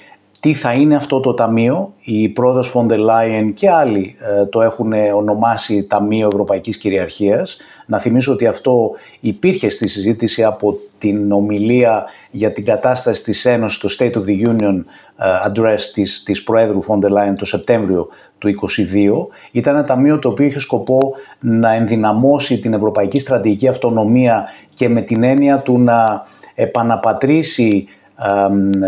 τι 0.44 0.54
θα 0.54 0.74
είναι 0.74 0.96
αυτό 0.96 1.20
το 1.20 1.34
ταμείο. 1.34 1.94
Η 2.04 2.30
πρόεδρος 2.30 2.68
Φόντε 2.68 2.96
Λάιεν 2.96 3.54
και 3.54 3.70
άλλοι 3.70 4.16
ε, 4.40 4.46
το 4.46 4.62
έχουν 4.62 4.94
ονομάσει 5.16 5.84
Ταμείο 5.84 6.28
Ευρωπαϊκής 6.28 6.78
Κυριαρχίας. 6.78 7.58
Να 7.86 8.00
θυμίσω 8.00 8.32
ότι 8.32 8.48
αυτό 8.48 8.92
υπήρχε 9.20 9.70
στη 9.70 9.88
συζήτηση 9.88 10.44
από 10.44 10.78
την 10.98 11.32
ομιλία 11.32 12.06
για 12.32 12.52
την 12.52 12.66
κατάσταση 12.66 13.24
της 13.24 13.46
Ένωσης, 13.46 13.78
το 13.78 13.96
State 14.00 14.14
of 14.14 14.24
the 14.26 14.48
Union 14.48 14.84
ε, 15.18 15.26
Address 15.48 15.80
της, 15.94 16.24
της 16.24 16.44
Προέδρου 16.44 16.82
Φόντε 16.82 17.10
Λάιεν 17.10 17.36
το 17.36 17.46
Σεπτέμβριο 17.46 18.08
του 18.38 18.48
2022. 18.48 19.36
Ήταν 19.52 19.76
ένα 19.76 19.84
ταμείο 19.84 20.20
το 20.20 20.30
οποίο 20.30 20.46
είχε 20.46 20.60
σκοπό 20.60 21.00
να 21.40 21.74
ενδυναμώσει 21.74 22.60
την 22.60 22.74
ευρωπαϊκή 22.74 23.20
στρατηγική 23.20 23.68
αυτονομία 23.68 24.46
και 24.74 24.90
με 24.90 25.02
την 25.02 25.24
έννοια 25.24 25.58
του 25.58 25.80
να 25.80 26.26
επαναπατρίσει 26.56 27.88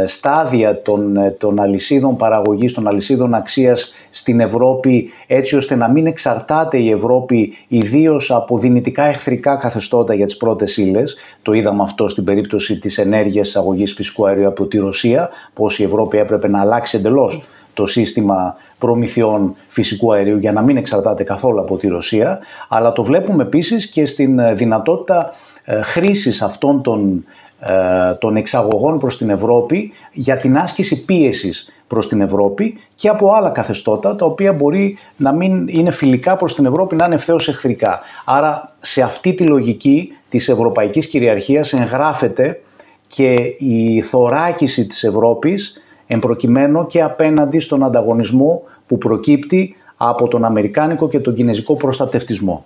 στάδια 0.05 0.81
των, 0.81 1.17
ε, 1.17 1.31
των 1.31 1.59
αλυσίδων 1.59 2.17
παραγωγής, 2.17 2.73
των 2.73 2.87
αλυσίδων 2.87 3.33
αξίας 3.33 3.93
στην 4.09 4.39
Ευρώπη 4.39 5.09
έτσι 5.27 5.55
ώστε 5.55 5.75
να 5.75 5.89
μην 5.89 6.07
εξαρτάται 6.07 6.77
η 6.77 6.89
Ευρώπη 6.89 7.53
ιδίως 7.67 8.31
από 8.31 8.57
δυνητικά 8.57 9.03
εχθρικά 9.03 9.55
καθεστώτα 9.55 10.13
για 10.13 10.25
τις 10.25 10.37
πρώτες 10.37 10.77
ύλες. 10.77 11.17
Το 11.41 11.53
είδαμε 11.53 11.83
αυτό 11.83 12.07
στην 12.07 12.23
περίπτωση 12.23 12.79
της 12.79 12.97
ενέργειας 12.97 13.47
εισαγωγής 13.47 13.93
φυσικού 13.93 14.27
αερίου 14.27 14.47
από 14.47 14.65
τη 14.65 14.77
Ρωσία, 14.77 15.29
πως 15.53 15.79
η 15.79 15.83
Ευρώπη 15.83 16.17
έπρεπε 16.17 16.47
να 16.47 16.59
αλλάξει 16.59 16.97
εντελώς 16.97 17.43
το 17.73 17.85
σύστημα 17.85 18.55
προμηθειών 18.77 19.55
φυσικού 19.67 20.13
αερίου 20.13 20.37
για 20.37 20.51
να 20.51 20.61
μην 20.61 20.77
εξαρτάται 20.77 21.23
καθόλου 21.23 21.59
από 21.59 21.77
τη 21.77 21.87
Ρωσία, 21.87 22.39
αλλά 22.69 22.91
το 22.91 23.03
βλέπουμε 23.03 23.43
επίσης 23.43 23.87
και 23.87 24.05
στην 24.05 24.39
ε, 24.39 24.53
δυνατότητα 24.53 25.33
ε, 25.63 25.81
χρήσης 25.81 26.41
αυτών 26.41 26.81
των 26.81 27.25
ε, 27.44 27.44
των 28.19 28.35
εξαγωγών 28.35 28.99
προς 28.99 29.17
την 29.17 29.29
Ευρώπη 29.29 29.91
για 30.13 30.37
την 30.37 30.57
άσκηση 30.57 31.05
πίεσης 31.05 31.69
προς 31.87 32.07
την 32.07 32.21
Ευρώπη 32.21 32.77
και 32.95 33.09
από 33.09 33.33
άλλα 33.33 33.49
καθεστώτα 33.49 34.15
τα 34.15 34.25
οποία 34.25 34.53
μπορεί 34.53 34.97
να 35.17 35.33
μην 35.33 35.67
είναι 35.67 35.91
φιλικά 35.91 36.35
προς 36.35 36.55
την 36.55 36.65
Ευρώπη, 36.65 36.95
να 36.95 37.05
είναι 37.05 37.15
ευθέως 37.15 37.47
εχθρικά. 37.47 37.99
Άρα 38.25 38.75
σε 38.79 39.01
αυτή 39.01 39.33
τη 39.33 39.43
λογική 39.43 40.11
της 40.29 40.49
ευρωπαϊκής 40.49 41.07
κυριαρχίας 41.07 41.73
εγγράφεται 41.73 42.61
και 43.07 43.33
η 43.57 44.01
θωράκιση 44.01 44.87
της 44.87 45.03
Ευρώπης 45.03 45.81
εμπροκειμένου 46.07 46.85
και 46.85 47.01
απέναντι 47.01 47.59
στον 47.59 47.83
ανταγωνισμό 47.83 48.61
που 48.87 48.97
προκύπτει 48.97 49.75
από 49.97 50.27
τον 50.27 50.45
Αμερικάνικο 50.45 51.07
και 51.07 51.19
τον 51.19 51.33
Κινέζικο 51.33 51.75
προστατευτισμό. 51.75 52.65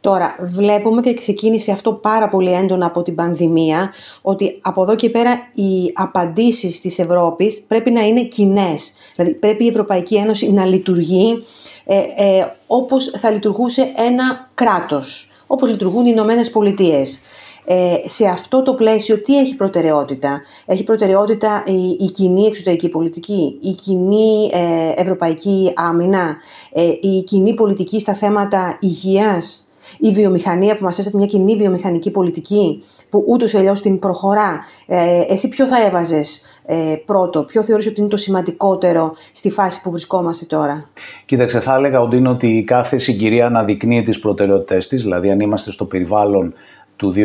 Τώρα, 0.00 0.36
βλέπουμε 0.40 1.00
και 1.00 1.14
ξεκίνησε 1.14 1.72
αυτό 1.72 1.92
πάρα 1.92 2.28
πολύ 2.28 2.52
έντονα 2.52 2.86
από 2.86 3.02
την 3.02 3.14
πανδημία, 3.14 3.92
ότι 4.22 4.58
από 4.62 4.82
εδώ 4.82 4.94
και 4.94 5.10
πέρα 5.10 5.32
οι 5.54 5.92
απαντήσεις 5.94 6.80
της 6.80 6.98
Ευρώπης 6.98 7.60
πρέπει 7.68 7.90
να 7.90 8.00
είναι 8.00 8.22
κοινές. 8.22 8.92
Δηλαδή, 9.16 9.34
πρέπει 9.34 9.64
η 9.64 9.68
Ευρωπαϊκή 9.68 10.14
Ένωση 10.14 10.52
να 10.52 10.64
λειτουργεί 10.64 11.44
ε, 11.86 11.96
ε, 11.96 12.52
όπως 12.66 13.10
θα 13.16 13.30
λειτουργούσε 13.30 13.92
ένα 13.96 14.50
κράτος, 14.54 15.30
όπως 15.46 15.70
λειτουργούν 15.70 16.06
οι 16.06 16.10
Ηνωμένες 16.12 16.50
Πολιτείες. 16.50 17.20
Ε, 17.68 17.94
σε 18.04 18.26
αυτό 18.26 18.62
το 18.62 18.74
πλαίσιο 18.74 19.22
τι 19.22 19.38
έχει 19.38 19.56
προτεραιότητα; 19.56 20.40
Έχει 20.66 20.84
προτεραιότητα 20.84 21.64
η, 21.66 22.04
η 22.04 22.10
κοινή 22.10 22.46
εξωτερική 22.46 22.88
πολιτική, 22.88 23.58
η 23.60 23.72
κοινή 23.72 24.50
ε, 24.52 25.00
ευρωπαϊκή 25.00 25.72
άμυνα, 25.76 26.36
ε, 26.72 26.82
η 27.00 27.22
κοινή 27.22 27.54
πολιτική 27.54 28.00
στα 28.00 28.14
θέματα 28.14 28.78
υγείας, 28.80 29.65
η 29.98 30.12
βιομηχανία 30.12 30.76
που 30.76 30.84
μας 30.84 30.98
έστειλε 30.98 31.18
μια 31.18 31.26
κοινή 31.26 31.56
βιομηχανική 31.56 32.10
πολιτική 32.10 32.84
που 33.10 33.24
ούτως 33.26 33.52
ή 33.52 33.56
αλλιώς 33.56 33.80
την 33.80 33.98
προχωρά. 33.98 34.64
Ε, 34.86 35.20
εσύ 35.28 35.48
ποιο 35.48 35.66
θα 35.66 35.86
έβαζες 35.86 36.42
ε, 36.66 36.94
πρώτο, 37.06 37.42
ποιο 37.42 37.62
θεωρείς 37.62 37.86
ότι 37.86 38.00
είναι 38.00 38.08
το 38.08 38.16
σημαντικότερο 38.16 39.12
στη 39.32 39.50
φάση 39.50 39.82
που 39.82 39.90
βρισκόμαστε 39.90 40.44
τώρα; 40.44 40.88
Κοίταξε, 41.24 41.60
θα 41.60 41.74
έλεγα 41.74 42.00
ότι 42.00 42.16
είναι 42.16 42.28
ότι 42.28 42.64
κάθε 42.66 42.98
συγκυρία 42.98 43.46
αναδεικνύει 43.46 44.02
τις 44.02 44.18
προτεραιότητες 44.18 44.88
της, 44.88 45.02
δηλαδή 45.02 45.30
αν 45.30 45.40
είμαστε 45.40 45.70
στο 45.70 45.84
περιβάλλον 45.84 46.54
του 46.96 47.12
2010 47.14 47.22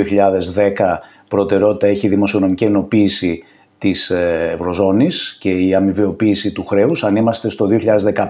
προτεραιότητα 1.27 1.87
έχει 1.87 2.07
δημοσιονομική 2.07 2.63
ενοποίηση 2.63 3.43
της 3.81 4.09
ε, 4.09 4.51
Ευρωζώνης 4.53 5.37
και 5.39 5.49
η 5.49 5.73
αμοιβαιοποίηση 5.75 6.51
του 6.51 6.65
χρέους. 6.65 7.03
Αν 7.03 7.15
είμαστε 7.15 7.49
στο 7.49 7.67
2015 8.13 8.27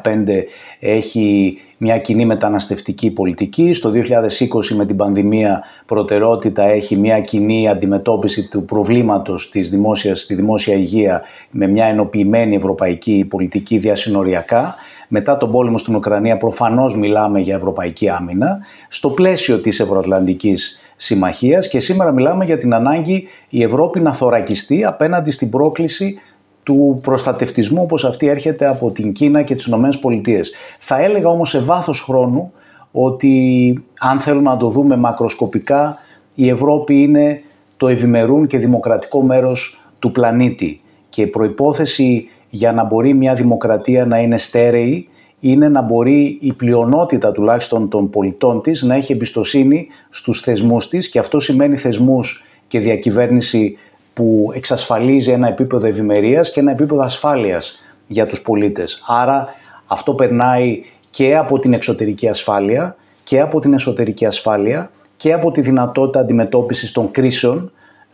έχει 0.80 1.58
μια 1.78 1.98
κοινή 1.98 2.26
μεταναστευτική 2.26 3.12
πολιτική. 3.12 3.74
Στο 3.74 3.92
2020 3.92 4.76
με 4.76 4.86
την 4.86 4.96
πανδημία 4.96 5.64
προτεραιότητα 5.86 6.64
έχει 6.64 6.96
μια 6.98 7.20
κοινή 7.20 7.70
αντιμετώπιση 7.70 8.48
του 8.48 8.66
προβλήματος 8.66 9.50
της 9.50 9.70
δημόσιας, 9.70 10.22
στη 10.22 10.36
δημόσια 10.36 10.76
υγεία 10.76 11.22
με 11.50 11.68
μια 11.68 11.86
ενοποιημένη 11.86 12.56
ευρωπαϊκή 12.56 13.26
πολιτική 13.30 13.78
διασυνοριακά. 13.78 14.76
Μετά 15.08 15.38
τον 15.38 15.52
πόλεμο 15.52 15.78
στην 15.78 15.96
Ουκρανία 15.96 16.38
προφανώς 16.38 16.96
μιλάμε 16.96 17.40
για 17.40 17.56
ευρωπαϊκή 17.56 18.10
άμυνα. 18.10 18.60
Στο 18.88 19.10
πλαίσιο 19.10 19.62
της 19.62 19.80
ευρωατλαντικής 19.80 20.80
συμμαχίας 21.02 21.68
και 21.68 21.80
σήμερα 21.80 22.12
μιλάμε 22.12 22.46
για 22.46 22.58
την 22.58 22.74
ανάγκη 22.74 23.28
η 23.50 23.64
Ευρώπη 23.64 24.00
να 24.00 24.14
θωρακιστεί 24.14 24.86
απέναντι 24.86 25.32
στην 25.32 25.50
πρόκληση 25.50 26.20
του 26.64 27.00
προστατευτισμού 27.02 27.82
όπως 27.82 28.06
αυτή 28.06 28.28
έρχεται 28.28 28.68
από 28.68 28.92
την 28.92 29.12
Κίνα 29.14 29.42
και 29.42 29.56
τις 29.56 29.66
Ηνωμένες 29.66 30.00
Πολιτείες. 30.00 30.52
Θα 30.80 31.02
έλεγα 31.02 31.30
όμως 31.30 31.50
σε 31.50 31.60
βάθος 31.60 32.02
χρόνου 32.02 32.52
ότι 32.92 33.84
αν 34.00 34.20
θέλουμε 34.20 34.50
να 34.50 34.58
το 34.58 34.70
δούμε 34.70 34.98
μακροσκοπικά 34.98 35.98
η 36.36 36.50
Ευρώπη 36.50 37.02
είναι 37.02 37.42
το 37.78 37.88
ευημερούν 37.88 38.48
και 38.48 38.58
δημοκρατικό 38.58 39.22
μέρος 39.22 39.82
του 40.00 40.12
πλανήτη. 40.12 40.82
Και 41.10 41.22
η 41.22 41.28
προϋπόθεση 41.28 42.30
για 42.50 42.72
να 42.72 42.84
μπορεί 42.84 43.14
μια 43.14 43.34
δημοκρατία 43.34 44.06
να 44.06 44.18
είναι 44.18 44.38
στέρεη 44.38 45.08
είναι 45.42 45.70
να 45.70 45.82
μπορεί 45.82 46.38
η 46.42 46.54
πλειονότητα 46.54 47.32
τουλάχιστον 47.32 47.90
των 47.90 48.10
πολιτών 48.10 48.62
της 48.62 48.82
να 48.82 48.96
έχει 48.96 49.14
εμπιστοσύνη 49.14 49.88
στους 50.10 50.42
θεσμούς 50.42 50.90
της 50.90 51.10
και 51.10 51.20
αυτό 51.20 51.40
σημαίνει 51.40 51.78
θεσμούς 51.78 52.46
και 52.68 52.80
διακυβέρνηση 52.80 53.78
που 54.14 54.52
εξασφαλίζει 54.54 55.32
ένα 55.32 55.48
επίπεδο 55.48 55.88
ευημερίας 55.88 56.52
και 56.52 56.60
ένα 56.60 56.72
επίπεδο 56.72 57.04
ασφάλειας 57.04 57.82
για 58.08 58.26
τους 58.26 58.42
πολίτες. 58.42 59.04
Άρα 59.08 59.48
αυτό 59.88 60.14
περνάει 60.14 60.84
και 61.10 61.36
από 61.36 61.60
την 61.60 61.74
εξωτερική 61.74 62.28
ασφάλεια 62.28 62.96
και 63.24 63.42
από 63.42 63.60
την 63.60 63.74
εσωτερική 63.74 64.26
ασφάλεια 64.26 64.92
και 65.18 65.34
από 65.34 65.52
τη 65.52 65.62
δυνατότητα 65.62 66.20
αντιμετώπισης 66.20 66.92
των 66.92 67.12
κρίσεων. 67.12 67.72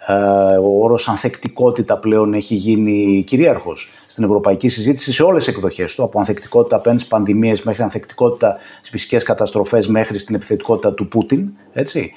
Ε, 0.09 0.13
ο 0.57 0.83
όρος 0.83 1.07
ανθεκτικότητα 1.07 1.97
πλέον 1.97 2.33
έχει 2.33 2.55
γίνει 2.55 3.23
κυρίαρχος 3.27 3.91
στην 4.05 4.23
ευρωπαϊκή 4.23 4.67
συζήτηση 4.67 5.13
σε 5.13 5.23
όλες 5.23 5.45
τις 5.45 5.53
εκδοχές 5.53 5.95
του, 5.95 6.03
από 6.03 6.19
ανθεκτικότητα 6.19 6.75
απέναντι 6.75 6.99
στις 6.99 7.11
πανδημίες 7.11 7.63
μέχρι 7.63 7.83
ανθεκτικότητα 7.83 8.57
στις 8.77 8.89
φυσικές 8.89 9.23
καταστροφές 9.23 9.87
μέχρι 9.87 10.17
στην 10.17 10.35
επιθετικότητα 10.35 10.93
του 10.93 11.07
Πούτιν. 11.07 11.53
Έτσι. 11.73 12.11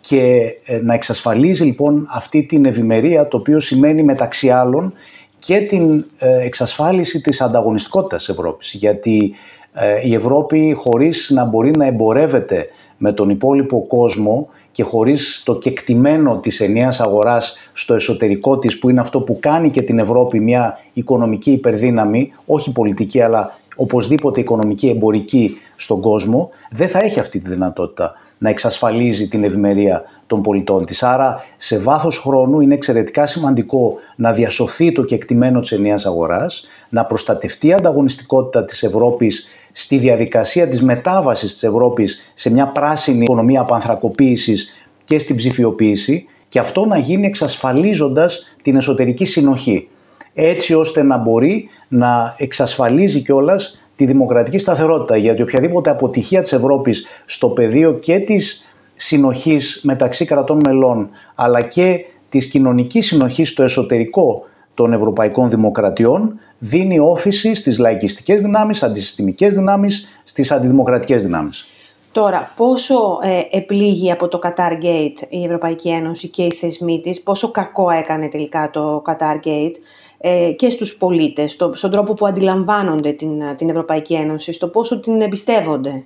Και 0.00 0.44
ε, 0.64 0.78
να 0.82 0.94
εξασφαλίζει 0.94 1.64
λοιπόν 1.64 2.08
αυτή 2.10 2.42
την 2.42 2.64
ευημερία, 2.64 3.28
το 3.28 3.36
οποίο 3.36 3.60
σημαίνει 3.60 4.02
μεταξύ 4.02 4.50
άλλων 4.50 4.92
και 5.38 5.60
την 5.60 6.04
ε, 6.18 6.44
εξασφάλιση 6.44 7.20
της 7.20 7.40
ανταγωνιστικότητας 7.40 8.24
της 8.24 8.34
Ευρώπης. 8.34 8.72
Γιατί 8.72 9.34
ε, 9.72 10.08
η 10.08 10.14
Ευρώπη 10.14 10.74
χωρίς 10.76 11.30
να 11.34 11.44
μπορεί 11.44 11.70
να 11.70 11.86
εμπορεύεται 11.86 12.66
με 12.96 13.12
τον 13.12 13.30
υπόλοιπο 13.30 13.86
κόσμο 13.86 14.48
και 14.72 14.82
χωρίς 14.82 15.42
το 15.44 15.58
κεκτημένο 15.58 16.38
της 16.38 16.60
ενιαίας 16.60 17.00
αγοράς 17.00 17.56
στο 17.72 17.94
εσωτερικό 17.94 18.58
της 18.58 18.78
που 18.78 18.90
είναι 18.90 19.00
αυτό 19.00 19.20
που 19.20 19.38
κάνει 19.40 19.70
και 19.70 19.82
την 19.82 19.98
Ευρώπη 19.98 20.40
μια 20.40 20.78
οικονομική 20.92 21.50
υπερδύναμη, 21.50 22.32
όχι 22.46 22.72
πολιτική 22.72 23.20
αλλά 23.20 23.56
οπωσδήποτε 23.76 24.40
οικονομική 24.40 24.88
εμπορική 24.88 25.56
στον 25.76 26.00
κόσμο, 26.00 26.50
δεν 26.70 26.88
θα 26.88 26.98
έχει 26.98 27.20
αυτή 27.20 27.38
τη 27.38 27.48
δυνατότητα 27.48 28.12
να 28.38 28.48
εξασφαλίζει 28.48 29.28
την 29.28 29.44
ευημερία 29.44 30.02
των 30.32 30.42
πολιτών 30.42 30.86
της. 30.86 31.02
Άρα 31.02 31.44
σε 31.56 31.78
βάθος 31.78 32.18
χρόνου 32.18 32.60
είναι 32.60 32.74
εξαιρετικά 32.74 33.26
σημαντικό 33.26 33.94
να 34.16 34.32
διασωθεί 34.32 34.92
το 34.92 35.02
κεκτημένο 35.02 35.60
της 35.60 35.72
ενιαίας 35.72 36.06
αγοράς, 36.06 36.66
να 36.88 37.04
προστατευτεί 37.04 37.66
η 37.66 37.72
ανταγωνιστικότητα 37.72 38.64
της 38.64 38.82
Ευρώπης 38.82 39.48
στη 39.72 39.98
διαδικασία 39.98 40.68
της 40.68 40.82
μετάβασης 40.82 41.52
της 41.52 41.62
Ευρώπης 41.62 42.32
σε 42.34 42.50
μια 42.50 42.66
πράσινη 42.66 43.22
οικονομία 43.22 43.60
απανθρακοποίησης 43.60 44.86
και 45.04 45.18
στην 45.18 45.36
ψηφιοποίηση 45.36 46.26
και 46.48 46.58
αυτό 46.58 46.84
να 46.84 46.98
γίνει 46.98 47.26
εξασφαλίζοντας 47.26 48.56
την 48.62 48.76
εσωτερική 48.76 49.24
συνοχή 49.24 49.88
έτσι 50.34 50.74
ώστε 50.74 51.02
να 51.02 51.16
μπορεί 51.16 51.68
να 51.88 52.34
εξασφαλίζει 52.38 53.20
κιόλας 53.20 53.80
τη 53.96 54.06
δημοκρατική 54.06 54.58
σταθερότητα 54.58 55.16
γιατί 55.16 55.42
οποιαδήποτε 55.42 55.90
αποτυχία 55.90 56.40
της 56.40 56.52
Ευρώπης 56.52 57.06
στο 57.24 57.48
πεδίο 57.48 57.92
και 57.92 58.18
της 58.18 58.66
συνοχής 58.94 59.80
μεταξύ 59.82 60.24
κρατών 60.24 60.60
μελών 60.64 61.10
αλλά 61.34 61.60
και 61.60 62.04
της 62.28 62.46
κοινωνικής 62.46 63.06
συνοχής 63.06 63.48
στο 63.48 63.62
εσωτερικό 63.62 64.44
των 64.74 64.92
ευρωπαϊκών 64.92 65.48
δημοκρατιών 65.48 66.38
δίνει 66.58 66.98
όθηση 66.98 67.54
στις 67.54 67.78
λαϊκιστικές 67.78 68.40
δυνάμεις, 68.40 68.82
αντισυστημικές 68.82 69.54
δυνάμεις, 69.54 70.08
στις 70.24 70.52
αντιδημοκρατικές 70.52 71.24
δυνάμεις. 71.24 71.66
Τώρα, 72.12 72.52
πόσο 72.56 73.18
ε, 73.22 73.56
επλήγει 73.56 74.10
από 74.10 74.28
το 74.28 74.38
Qatar 74.42 74.84
Gate 74.84 75.26
η 75.28 75.44
Ευρωπαϊκή 75.44 75.88
Ένωση 75.88 76.28
και 76.28 76.42
οι 76.42 76.52
θεσμοί 76.52 77.00
της, 77.00 77.22
πόσο 77.22 77.50
κακό 77.50 77.90
έκανε 77.90 78.28
τελικά 78.28 78.70
το 78.70 79.02
Qatar 79.06 79.46
Gate 79.46 79.74
ε, 80.18 80.50
και 80.56 80.70
στους 80.70 80.96
πολίτες, 80.96 81.52
στο, 81.52 81.72
στον 81.74 81.90
τρόπο 81.90 82.14
που 82.14 82.26
αντιλαμβάνονται 82.26 83.12
την, 83.12 83.42
την 83.56 83.68
Ευρωπαϊκή 83.68 84.14
Ένωση, 84.14 84.52
στο 84.52 84.68
πόσο 84.68 85.00
την 85.00 85.20
εμπιστεύονται; 85.20 86.04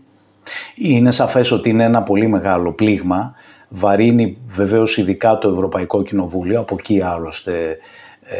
Είναι 0.74 1.10
σαφές 1.10 1.50
ότι 1.50 1.68
είναι 1.68 1.84
ένα 1.84 2.02
πολύ 2.02 2.26
μεγάλο 2.26 2.72
πλήγμα. 2.72 3.34
Βαρύνει 3.68 4.38
βεβαίως 4.46 4.96
ειδικά 4.96 5.38
το 5.38 5.48
Ευρωπαϊκό 5.48 6.02
Κοινοβούλιο, 6.02 6.60
από 6.60 6.76
εκεί 6.78 7.02
άλλωστε 7.02 7.78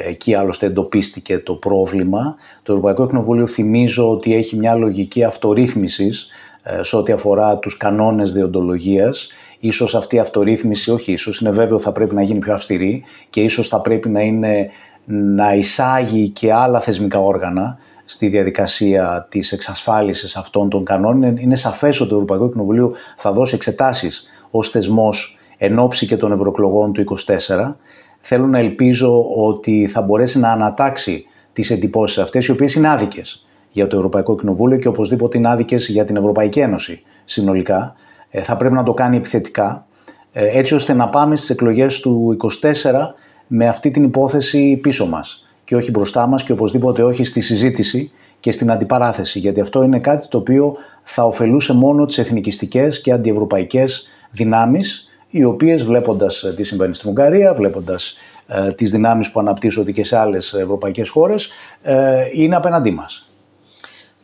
Εκεί 0.09 0.35
άλλωστε 0.35 0.66
εντοπίστηκε 0.66 1.38
το 1.38 1.55
πρόβλημα. 1.55 2.37
Το 2.62 2.73
Ευρωπαϊκό 2.73 3.07
Κοινοβούλιο 3.07 3.47
θυμίζω 3.47 4.11
ότι 4.11 4.35
έχει 4.35 4.57
μια 4.57 4.75
λογική 4.75 5.25
αυτορύθμισης 5.25 6.29
ε, 6.62 6.83
σε 6.83 6.97
ό,τι 6.97 7.12
αφορά 7.12 7.57
τους 7.59 7.77
κανόνες 7.77 8.33
διοντολογίας. 8.33 9.29
Ίσως 9.59 9.95
αυτή 9.95 10.16
η 10.16 10.19
αυτορύθμιση, 10.19 10.90
όχι 10.90 11.12
ίσως, 11.12 11.40
είναι 11.40 11.51
βέβαιο 11.51 11.79
θα 11.79 11.92
πρέπει 11.92 12.14
να 12.14 12.23
γίνει 12.23 12.38
πιο 12.38 12.55
αυστηρή 12.55 13.05
και 13.31 13.40
ίσως 13.40 13.69
θα 13.69 13.81
πρέπει 13.81 14.09
να, 14.09 14.21
είναι, 14.21 14.71
να 15.05 15.55
εισάγει 15.55 16.29
και 16.29 16.53
άλλα 16.53 16.81
θεσμικά 16.81 17.19
όργανα 17.19 17.79
στη 18.09 18.29
διαδικασία 18.29 19.27
της 19.31 19.53
εξασφάλισης 19.53 20.37
αυτών 20.37 20.69
των 20.69 20.85
κανόνων. 20.85 21.37
Είναι 21.37 21.57
σαφές 21.57 22.01
ότι 22.01 22.09
το 22.09 22.14
Ευρωπαϊκό 22.14 22.51
Κοινοβούλιο 22.51 22.92
θα 23.16 23.33
δώσει 23.33 23.55
εξετάσεις 23.55 24.29
ως 24.51 24.71
θεσμός 24.71 25.38
εν 25.59 25.79
ώψη 25.79 26.07
και 26.07 26.16
των 26.16 26.33
ευρωεκλογών 26.33 26.92
του 26.92 27.05
2024 27.27 27.75
θέλω 28.21 28.47
να 28.47 28.59
ελπίζω 28.59 29.25
ότι 29.37 29.87
θα 29.87 30.03
μπορέσει 30.03 30.38
να 30.38 30.51
ανατάξει 30.51 31.25
τις 31.53 31.71
εντυπώσεις 31.71 32.19
αυτές, 32.19 32.47
οι 32.47 32.51
οποίες 32.51 32.75
είναι 32.75 32.88
άδικες 32.88 33.47
για 33.71 33.87
το 33.87 33.97
Ευρωπαϊκό 33.97 34.37
Κοινοβούλιο 34.37 34.79
και 34.79 34.88
οπωσδήποτε 34.88 35.38
είναι 35.38 35.49
άδικες 35.49 35.88
για 35.88 36.05
την 36.05 36.16
Ευρωπαϊκή 36.16 36.61
Ένωση 36.61 37.03
συνολικά. 37.25 37.95
Ε, 38.31 38.42
θα 38.42 38.57
πρέπει 38.57 38.75
να 38.75 38.83
το 38.83 38.95
κάνει 38.95 39.16
επιθετικά, 39.16 39.87
ε, 40.33 40.59
έτσι 40.59 40.75
ώστε 40.75 40.92
να 40.92 41.09
πάμε 41.09 41.37
στις 41.37 41.51
εκλογές 41.51 42.01
του 42.01 42.37
2024 42.62 43.14
με 43.47 43.69
αυτή 43.69 43.90
την 43.90 44.05
υπόθεση 44.05 44.77
πίσω 44.83 45.07
μας 45.07 45.46
και 45.67 45.77
όχι 45.77 45.91
μπροστά 45.91 46.27
μας 46.27 46.43
και 46.43 46.53
οπωσδήποτε 46.53 47.03
όχι 47.03 47.25
στη 47.25 47.41
συζήτηση 47.41 48.11
και 48.41 48.53
στην 48.53 48.71
αντιπαράθεση, 48.71 49.39
γιατί 49.39 49.61
αυτό 49.61 49.83
είναι 49.83 49.99
κάτι 49.99 50.29
το 50.29 50.39
οποίο 50.39 50.77
θα 51.03 51.25
ωφελούσε 51.25 51.73
μόνο 51.73 52.07
τις 52.07 52.19
εθνικιστικές 52.19 53.01
και 53.01 53.13
αντιευρωπαϊκές 53.13 54.09
δυνάμεις 54.31 55.11
οι 55.31 55.45
οποίες 55.45 55.85
βλέποντας 55.85 56.43
ε, 56.43 56.53
τι 56.53 56.63
συμβαίνει 56.63 56.95
στην 56.95 57.11
Ουγγαρία, 57.11 57.55
βλέποντας 57.55 58.17
ε, 58.47 58.73
τις 58.73 58.91
δυνάμεις 58.91 59.31
που 59.31 59.41
αναπτύσσονται 59.41 59.93
και 59.93 60.05
σε 60.05 60.19
άλλες 60.19 60.55
ευρωπαϊκές 60.55 61.09
χώρες, 61.09 61.49
ε, 61.83 62.25
είναι 62.33 62.57
απέναντί 62.57 62.91
μας. 62.91 63.31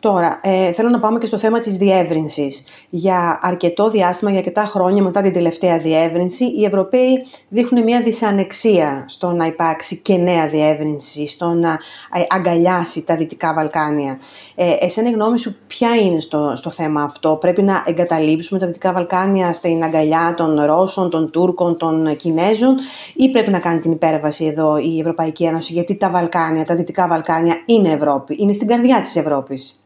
Τώρα, 0.03 0.39
ε, 0.43 0.73
θέλω 0.73 0.89
να 0.89 0.99
πάμε 0.99 1.19
και 1.19 1.27
στο 1.27 1.39
θέμα 1.39 1.61
της 1.61 1.77
διεύρυνσης. 1.77 2.65
Για 2.91 3.39
αρκετό 3.43 3.91
διάστημα, 3.91 4.31
για 4.31 4.39
αρκετά 4.39 4.65
χρόνια 4.65 5.03
μετά 5.03 5.21
την 5.21 5.33
τελευταία 5.33 5.79
διεύρυνση, 5.79 6.45
οι 6.45 6.65
Ευρωπαίοι 6.65 7.27
δείχνουν 7.49 7.83
μια 7.85 8.03
δυσανεξία 8.03 9.05
στο 9.09 9.33
να 9.33 9.47
υπάρξει 9.47 10.01
και 10.03 10.17
νέα 10.17 10.49
διεύρυνση, 10.49 11.27
στο 11.27 11.53
να 11.53 11.71
ε, 12.15 12.23
αγκαλιάσει 12.29 13.05
τα 13.05 13.17
Δυτικά 13.17 13.55
Βαλκάνια. 13.55 14.19
Ε, 14.55 14.77
εσένα 14.81 15.09
η 15.09 15.13
γνώμη 15.13 15.39
σου 15.39 15.57
ποια 15.67 15.97
είναι 15.97 16.21
στο, 16.21 16.53
στο 16.57 16.71
θέμα 16.71 17.03
αυτό; 17.03 17.37
Πρέπει 17.41 17.63
να 17.63 17.83
εγκαταλείψουμε 17.87 18.61
τα 18.61 18.67
Δυτικά 18.67 18.93
Βαλκάνια 18.93 19.53
στην 19.53 19.83
αγκαλιά 19.85 20.35
των 20.37 20.61
Ρώσων, 20.65 21.11
των 21.11 21.31
Τούρκων, 21.31 21.77
των 21.77 22.17
Κινέζων 22.17 22.77
ή 23.15 23.31
πρέπει 23.31 23.51
να 23.51 23.59
κάνει 23.59 23.79
την 23.79 23.93
υπέρβαση 23.93 24.45
εδώ 24.45 24.77
η 24.77 25.01
Ευρωπαϊκή 25.01 25.45
Ένωση 25.45 25.73
γιατί 25.73 25.97
τα 25.97 26.11
Βαλκάνια, 26.11 26.65
τα 26.65 26.75
Δυτικά 26.75 27.09
Βαλκάνια 27.09 27.63
είναι 27.65 27.93
Ευρώπη, 27.93 28.37
είναι 28.39 28.53
στην 28.53 28.67
καρδιά 28.67 29.01
της 29.01 29.17
Ευρώπης; 29.17 29.77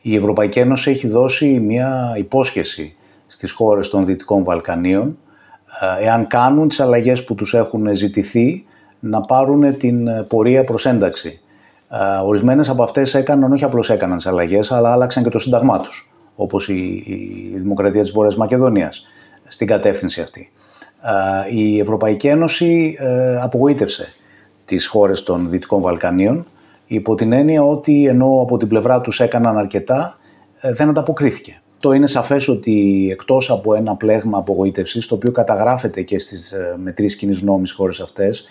Η 0.00 0.16
Ευρωπαϊκή 0.16 0.58
Ένωση 0.58 0.90
έχει 0.90 1.08
δώσει 1.08 1.46
μια 1.46 2.14
υπόσχεση 2.16 2.94
στις 3.26 3.52
χώρες 3.52 3.88
των 3.90 4.06
Δυτικών 4.06 4.44
Βαλκανίων 4.44 5.18
ε, 6.00 6.04
εάν 6.04 6.26
κάνουν 6.26 6.68
τις 6.68 6.80
αλλαγές 6.80 7.24
που 7.24 7.34
τους 7.34 7.54
έχουν 7.54 7.96
ζητηθεί 7.96 8.64
να 9.00 9.20
πάρουν 9.20 9.76
την 9.76 10.08
πορεία 10.28 10.64
προς 10.64 10.86
ένταξη. 10.86 11.40
Ε, 11.90 11.96
ορισμένες 12.24 12.68
από 12.68 12.82
αυτές 12.82 13.14
έκαναν, 13.14 13.52
όχι 13.52 13.64
απλώς 13.64 13.90
έκαναν 13.90 14.16
τις 14.16 14.26
αλλαγές, 14.26 14.72
αλλά 14.72 14.92
άλλαξαν 14.92 15.22
και 15.22 15.28
το 15.28 15.38
σύνταγμά 15.38 15.80
τους, 15.80 16.12
όπως 16.36 16.68
η, 16.68 17.02
η 17.06 17.58
Δημοκρατία 17.58 18.00
της 18.00 18.10
Βόρειας 18.10 18.36
Μακεδονίας, 18.36 19.06
στην 19.48 19.66
κατεύθυνση 19.66 20.20
αυτή. 20.20 20.52
Ε, 21.50 21.56
η 21.56 21.78
Ευρωπαϊκή 21.78 22.28
Ένωση 22.28 22.96
απογοήτευσε 23.40 24.12
τις 24.64 24.86
χώρες 24.86 25.22
των 25.22 25.50
Δυτικών 25.50 25.80
Βαλκανίων 25.80 26.46
υπό 26.92 27.14
την 27.14 27.32
έννοια 27.32 27.62
ότι 27.62 28.06
ενώ 28.06 28.40
από 28.42 28.56
την 28.56 28.68
πλευρά 28.68 29.00
τους 29.00 29.20
έκαναν 29.20 29.58
αρκετά, 29.58 30.18
ε, 30.60 30.72
δεν 30.72 30.88
ανταποκρίθηκε. 30.88 31.60
Το 31.80 31.92
είναι 31.92 32.06
σαφές 32.06 32.48
ότι 32.48 33.08
εκτός 33.10 33.50
από 33.50 33.74
ένα 33.74 33.96
πλέγμα 33.96 34.38
απογοήτευσης, 34.38 35.06
το 35.06 35.14
οποίο 35.14 35.32
καταγράφεται 35.32 36.02
και 36.02 36.18
στις 36.18 36.52
ε, 36.52 36.74
μετρήσεις 36.82 37.18
κοινής 37.18 37.42
νόμης 37.42 37.72
χώρες 37.72 38.00
αυτές, 38.00 38.44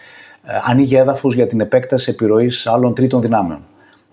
ε, 0.44 0.52
ανοίγει 0.64 0.96
έδαφος 0.96 1.36
για 1.36 1.48
την 1.48 1.60
επέκταση 1.60 2.12
επιρροής 2.12 2.68
άλλων 2.68 2.94
τρίτων 2.94 3.22
δυνάμεων. 3.22 3.62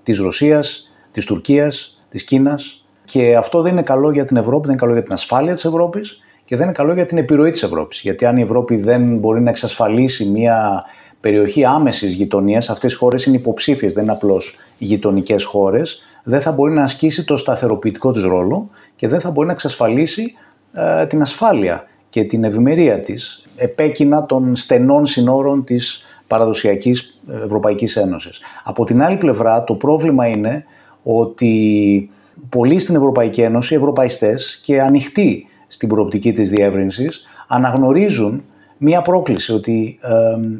Της 0.02 0.18
Ρωσίας, 0.18 0.92
της 1.10 1.26
Τουρκίας, 1.26 2.04
της 2.08 2.24
Κίνας. 2.24 2.86
Και 3.04 3.36
αυτό 3.36 3.62
δεν 3.62 3.72
είναι 3.72 3.82
καλό 3.82 4.10
για 4.10 4.24
την 4.24 4.36
Ευρώπη, 4.36 4.60
δεν 4.60 4.70
είναι 4.70 4.80
καλό 4.80 4.92
για 4.92 5.02
την 5.02 5.12
ασφάλεια 5.12 5.54
της 5.54 5.64
Ευρώπης 5.64 6.20
και 6.44 6.56
δεν 6.56 6.64
είναι 6.64 6.74
καλό 6.74 6.94
για 6.94 7.06
την 7.06 7.18
επιρροή 7.18 7.50
της 7.50 7.62
Ευρώπης. 7.62 8.00
Γιατί 8.00 8.26
αν 8.26 8.36
η 8.36 8.42
Ευρώπη 8.42 8.76
δεν 8.76 9.16
μπορεί 9.16 9.40
να 9.40 9.50
εξασφαλίσει 9.50 10.24
μια 10.24 10.84
περιοχή 11.20 11.64
άμεσης 11.64 12.12
γειτονίας, 12.12 12.70
αυτές 12.70 12.92
οι 12.92 12.96
χώρες 12.96 13.24
είναι 13.24 13.36
υποψήφιες, 13.36 13.92
δεν 13.92 14.02
είναι 14.02 14.12
απλώς 14.12 14.56
γειτονικές 14.78 15.44
χώρες, 15.44 16.02
δεν 16.22 16.40
θα 16.40 16.52
μπορεί 16.52 16.72
να 16.72 16.82
ασκήσει 16.82 17.24
το 17.24 17.36
σταθεροποιητικό 17.36 18.12
της 18.12 18.22
ρόλο 18.22 18.70
και 18.96 19.08
δεν 19.08 19.20
θα 19.20 19.30
μπορεί 19.30 19.46
να 19.46 19.52
εξασφαλίσει 19.52 20.34
ε, 20.72 21.06
την 21.06 21.20
ασφάλεια 21.20 21.86
και 22.08 22.24
την 22.24 22.44
ευημερία 22.44 23.00
της 23.00 23.44
επέκεινα 23.56 24.26
των 24.26 24.56
στενών 24.56 25.06
συνόρων 25.06 25.64
της 25.64 26.06
παραδοσιακής 26.26 27.20
Ευρωπαϊκής 27.44 27.96
Ένωσης. 27.96 28.40
Από 28.64 28.84
την 28.84 29.02
άλλη 29.02 29.16
πλευρά 29.16 29.64
το 29.64 29.74
πρόβλημα 29.74 30.26
είναι 30.26 30.64
ότι 31.02 32.10
πολλοί 32.48 32.78
στην 32.78 32.94
Ευρωπαϊκή 32.94 33.40
Ένωση, 33.40 33.74
ευρωπαϊστές 33.74 34.60
και 34.62 34.80
ανοιχτοί 34.80 35.46
στην 35.66 35.88
προοπτική 35.88 36.32
της 36.32 36.50
διεύρυνσης, 36.50 37.26
αναγνωρίζουν 37.48 38.42
μία 38.78 39.02
πρόκληση 39.02 39.52
ότι 39.52 39.98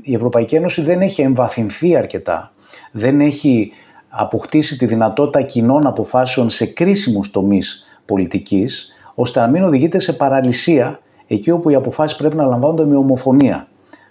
η 0.02 0.14
Ευρωπαϊκή 0.14 0.54
Ένωση 0.54 0.82
δεν 0.82 1.00
έχει 1.00 1.22
εμβαθυνθεί 1.22 1.96
αρκετά, 1.96 2.52
δεν 2.92 3.20
έχει 3.20 3.72
αποκτήσει 4.08 4.78
τη 4.78 4.86
δυνατότητα 4.86 5.42
κοινών 5.42 5.86
αποφάσεων 5.86 6.50
σε 6.50 6.66
κρίσιμους 6.66 7.30
τομείς 7.30 7.86
πολιτικής, 8.04 8.92
ώστε 9.14 9.40
να 9.40 9.46
μην 9.46 9.62
οδηγείται 9.62 9.98
σε 9.98 10.12
παραλυσία 10.12 11.00
εκεί 11.26 11.50
όπου 11.50 11.70
οι 11.70 11.74
αποφάσεις 11.74 12.16
πρέπει 12.16 12.36
να 12.36 12.44
λαμβάνονται 12.44 12.84
με 12.84 12.96
ομοφωνία. 12.96 13.68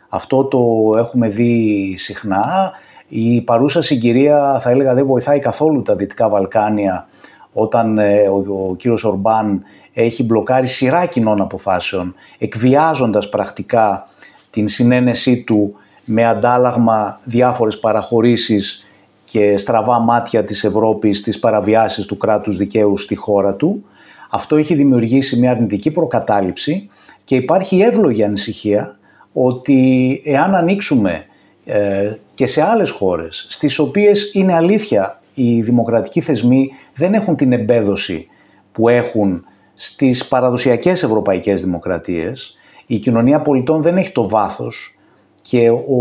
Αυτό 0.09 0.43
το 0.43 0.93
έχουμε 0.97 1.29
δει 1.29 1.93
συχνά. 1.97 2.71
Η 3.07 3.41
παρούσα 3.41 3.81
συγκυρία 3.81 4.59
θα 4.59 4.69
έλεγα 4.69 4.93
δεν 4.93 5.05
βοηθάει 5.05 5.39
καθόλου 5.39 5.81
τα 5.81 5.95
Δυτικά 5.95 6.29
Βαλκάνια 6.29 7.07
όταν 7.53 7.97
ε, 7.97 8.27
ο, 8.27 8.67
ο 8.69 8.75
κύριος 8.75 9.03
Ορμπάν 9.03 9.63
έχει 10.03 10.23
μπλοκάρει 10.23 10.67
σειρά 10.67 11.05
κοινών 11.05 11.41
αποφάσεων, 11.41 12.15
εκβιάζοντας 12.37 13.29
πρακτικά 13.29 14.07
την 14.49 14.67
συνένεσή 14.67 15.43
του 15.43 15.75
με 16.05 16.25
αντάλλαγμα 16.25 17.19
διάφορες 17.23 17.79
παραχωρήσεις 17.79 18.85
και 19.25 19.57
στραβά 19.57 19.99
μάτια 19.99 20.43
της 20.43 20.63
Ευρώπης 20.63 21.17
στις 21.17 21.39
παραβιάσεις 21.39 22.05
του 22.05 22.17
κράτους 22.17 22.57
δικαίου 22.57 22.97
στη 22.97 23.15
χώρα 23.15 23.53
του. 23.53 23.85
Αυτό 24.29 24.55
έχει 24.55 24.75
δημιουργήσει 24.75 25.39
μια 25.39 25.51
αρνητική 25.51 25.91
προκατάληψη 25.91 26.89
και 27.23 27.35
υπάρχει 27.35 27.79
εύλογη 27.79 28.23
ανησυχία 28.23 28.97
ότι 29.33 30.21
εάν 30.25 30.55
ανοίξουμε 30.55 31.25
ε, 31.65 32.13
και 32.33 32.45
σε 32.45 32.61
άλλες 32.61 32.89
χώρες 32.89 33.45
στις 33.49 33.79
οποίες 33.79 34.31
είναι 34.33 34.53
αλήθεια 34.53 35.21
οι 35.33 35.61
δημοκρατικοί 35.61 36.21
θεσμοί 36.21 36.71
δεν 36.95 37.13
έχουν 37.13 37.35
την 37.35 37.53
εμπέδωση 37.53 38.27
που 38.71 38.89
έχουν 38.89 39.45
στις 39.75 40.27
παραδοσιακές 40.27 41.03
ευρωπαϊκές 41.03 41.63
δημοκρατίες, 41.63 42.57
η 42.85 42.99
κοινωνία 42.99 43.41
πολιτών 43.41 43.81
δεν 43.81 43.97
έχει 43.97 44.11
το 44.11 44.29
βάθος 44.29 44.97
και 45.41 45.69
ο 45.69 45.99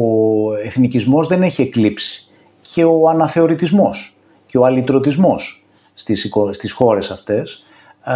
εθνικισμός 0.64 1.28
δεν 1.28 1.42
έχει 1.42 1.62
εκλείψει 1.62 2.28
και 2.72 2.84
ο 2.84 3.08
αναθεωρητισμός 3.08 4.16
και 4.46 4.58
ο 4.58 4.64
αλυτρωτισμός 4.64 5.64
στις, 5.94 6.32
στις 6.50 6.72
χώρες 6.72 7.10
αυτές 7.10 7.64
ε, 8.04 8.12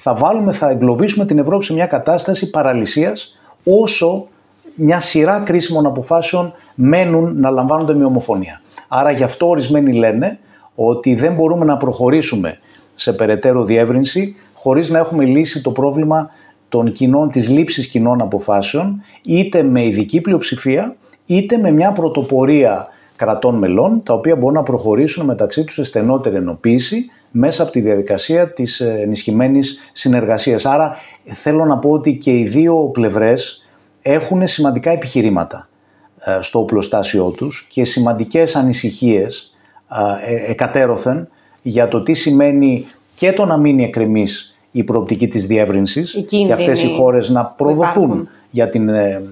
θα 0.00 0.14
βάλουμε, 0.14 0.52
θα 0.52 0.70
εγκλωβίσουμε 0.70 1.26
την 1.26 1.38
Ευρώπη 1.38 1.64
σε 1.64 1.72
μια 1.72 1.86
κατάσταση 1.86 2.50
παραλυσίας 2.50 3.38
όσο 3.64 4.28
μια 4.74 5.00
σειρά 5.00 5.40
κρίσιμων 5.40 5.86
αποφάσεων 5.86 6.54
μένουν 6.74 7.40
να 7.40 7.50
λαμβάνονται 7.50 7.94
με 7.94 8.04
ομοφωνία. 8.04 8.60
Άρα 8.88 9.10
γι' 9.10 9.22
αυτό 9.22 9.48
ορισμένοι 9.48 9.92
λένε 9.92 10.38
ότι 10.74 11.14
δεν 11.14 11.34
μπορούμε 11.34 11.64
να 11.64 11.76
προχωρήσουμε 11.76 12.58
σε 12.94 13.12
περαιτέρω 13.12 13.64
διεύρυνση 13.64 14.36
χωρίς 14.62 14.90
να 14.90 14.98
έχουμε 14.98 15.24
λύσει 15.24 15.62
το 15.62 15.70
πρόβλημα 15.70 16.30
των 16.68 16.92
κοινών, 16.92 17.30
της 17.30 17.48
λήψης 17.48 17.86
κοινών 17.86 18.20
αποφάσεων 18.20 19.02
είτε 19.22 19.62
με 19.62 19.84
ειδική 19.84 20.20
πλειοψηφία 20.20 20.96
είτε 21.26 21.56
με 21.56 21.70
μια 21.70 21.92
πρωτοπορία 21.92 22.88
κρατών 23.16 23.54
μελών 23.54 24.02
τα 24.02 24.14
οποία 24.14 24.36
μπορούν 24.36 24.54
να 24.54 24.62
προχωρήσουν 24.62 25.24
μεταξύ 25.24 25.64
τους 25.64 25.74
σε 25.74 25.82
στενότερη 25.82 26.36
ενοποίηση 26.36 27.10
μέσα 27.30 27.62
από 27.62 27.72
τη 27.72 27.80
διαδικασία 27.80 28.52
της 28.52 28.80
ενισχυμένης 28.80 29.78
συνεργασίας. 29.92 30.66
Άρα 30.66 30.96
θέλω 31.24 31.64
να 31.64 31.78
πω 31.78 31.90
ότι 31.90 32.16
και 32.16 32.38
οι 32.38 32.44
δύο 32.44 32.90
πλευρές 32.92 33.68
έχουν 34.02 34.46
σημαντικά 34.46 34.90
επιχειρήματα 34.90 35.68
ε, 36.24 36.38
στο 36.40 36.58
οπλοστάσιό 36.58 37.30
τους 37.30 37.66
και 37.70 37.84
σημαντικές 37.84 38.56
ανησυχίες 38.56 39.56
ε, 40.26 40.50
εκατέρωθεν 40.50 41.28
για 41.62 41.88
το 41.88 42.02
τι 42.02 42.14
σημαίνει 42.14 42.86
και 43.20 43.32
το 43.32 43.44
να 43.44 43.56
μείνει 43.56 43.82
εκκρεμής 43.82 44.58
η 44.70 44.84
προοπτική 44.84 45.28
της 45.28 45.46
διεύρυνσης 45.46 46.24
και 46.26 46.52
αυτές 46.52 46.82
οι 46.82 46.94
χώρες 46.96 47.28
να 47.28 47.44
προδοθούν 47.44 48.28
για, 48.50 48.68
την, 48.68 48.88
ε, 48.88 49.22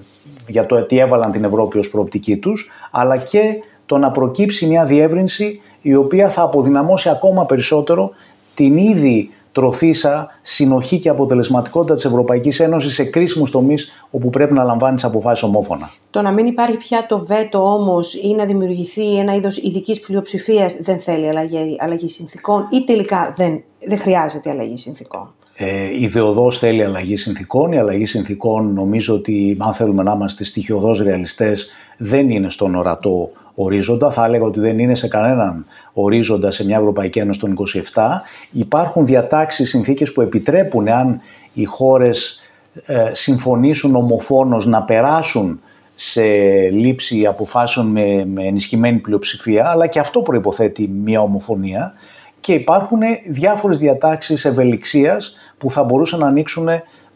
για 0.47 0.65
το 0.65 0.81
τι 0.81 0.97
έβαλαν 0.97 1.31
την 1.31 1.43
Ευρώπη 1.43 1.77
ως 1.77 1.89
προοπτική 1.89 2.37
τους, 2.37 2.69
αλλά 2.91 3.17
και 3.17 3.41
το 3.85 3.97
να 3.97 4.11
προκύψει 4.11 4.65
μια 4.65 4.85
διεύρυνση 4.85 5.61
η 5.81 5.95
οποία 5.95 6.29
θα 6.29 6.41
αποδυναμώσει 6.41 7.09
ακόμα 7.09 7.45
περισσότερο 7.45 8.11
την 8.53 8.77
ήδη 8.77 9.29
τροθήσα 9.51 10.27
συνοχή 10.41 10.99
και 10.99 11.09
αποτελεσματικότητα 11.09 11.93
της 11.93 12.05
Ευρωπαϊκής 12.05 12.59
Ένωσης 12.59 12.93
σε 12.93 13.03
κρίσιμους 13.03 13.51
τομείς 13.51 14.05
όπου 14.09 14.29
πρέπει 14.29 14.53
να 14.53 14.63
λαμβάνεις 14.63 15.03
αποφάσεις 15.03 15.43
ομόφωνα. 15.43 15.91
Το 16.09 16.21
να 16.21 16.31
μην 16.31 16.45
υπάρχει 16.45 16.77
πια 16.77 17.05
το 17.07 17.25
βέτο 17.25 17.73
όμως 17.73 18.13
ή 18.13 18.33
να 18.33 18.45
δημιουργηθεί 18.45 19.17
ένα 19.17 19.35
είδος 19.35 19.57
ειδικής 19.57 19.99
πλειοψηφίας 19.99 20.75
δεν 20.81 20.99
θέλει 20.99 21.27
αλλαγή, 21.27 21.75
αλλαγή 21.79 22.09
συνθήκων 22.09 22.67
ή 22.71 22.83
τελικά 22.85 23.33
δεν, 23.37 23.63
δεν 23.87 23.97
χρειάζεται 23.97 24.49
αλλαγή 24.49 24.77
συνθήκων. 24.77 25.33
Ε, 25.61 26.01
ιδεοδός 26.01 26.57
θέλει 26.57 26.83
αλλαγή 26.83 27.17
συνθήκων. 27.17 27.71
Η 27.71 27.77
αλλαγή 27.77 28.05
συνθήκων 28.05 28.73
νομίζω 28.73 29.15
ότι 29.15 29.57
αν 29.59 29.73
θέλουμε 29.73 30.03
να 30.03 30.11
είμαστε 30.11 30.43
στοιχειοδός 30.43 30.99
ρεαλιστές 30.99 31.69
δεν 31.97 32.29
είναι 32.29 32.49
στον 32.49 32.75
ορατό 32.75 33.29
ορίζοντα. 33.63 34.11
Θα 34.11 34.25
έλεγα 34.25 34.43
ότι 34.43 34.59
δεν 34.59 34.79
είναι 34.79 34.95
σε 34.95 35.07
κανέναν 35.07 35.65
ορίζοντα 35.93 36.51
σε 36.51 36.65
μια 36.65 36.77
Ευρωπαϊκή 36.77 37.19
Ένωση 37.19 37.39
των 37.39 37.55
27. 37.93 38.03
Υπάρχουν 38.51 39.05
διατάξεις, 39.05 39.69
συνθήκες 39.69 40.11
που 40.11 40.21
επιτρέπουν 40.21 40.87
εάν 40.87 41.21
οι 41.53 41.63
χώρες 41.63 42.41
ε, 42.85 43.09
συμφωνήσουν 43.13 43.95
ομοφόνος 43.95 44.65
να 44.65 44.83
περάσουν 44.83 45.61
σε 45.95 46.23
λήψη 46.69 47.25
αποφάσεων 47.25 47.87
με, 47.87 48.25
με 48.25 48.43
ενισχυμένη 48.43 48.97
πλειοψηφία, 48.97 49.69
αλλά 49.69 49.87
και 49.87 49.99
αυτό 49.99 50.21
προϋποθέτει 50.21 50.87
μια 50.87 51.21
ομοφωνία 51.21 51.93
και 52.39 52.53
υπάρχουν 52.53 52.99
διάφορες 53.29 53.77
διατάξεις 53.77 54.45
ευελιξίας 54.45 55.35
που 55.57 55.71
θα 55.71 55.83
μπορούσαν 55.83 56.19
να 56.19 56.27
ανοίξουν 56.27 56.67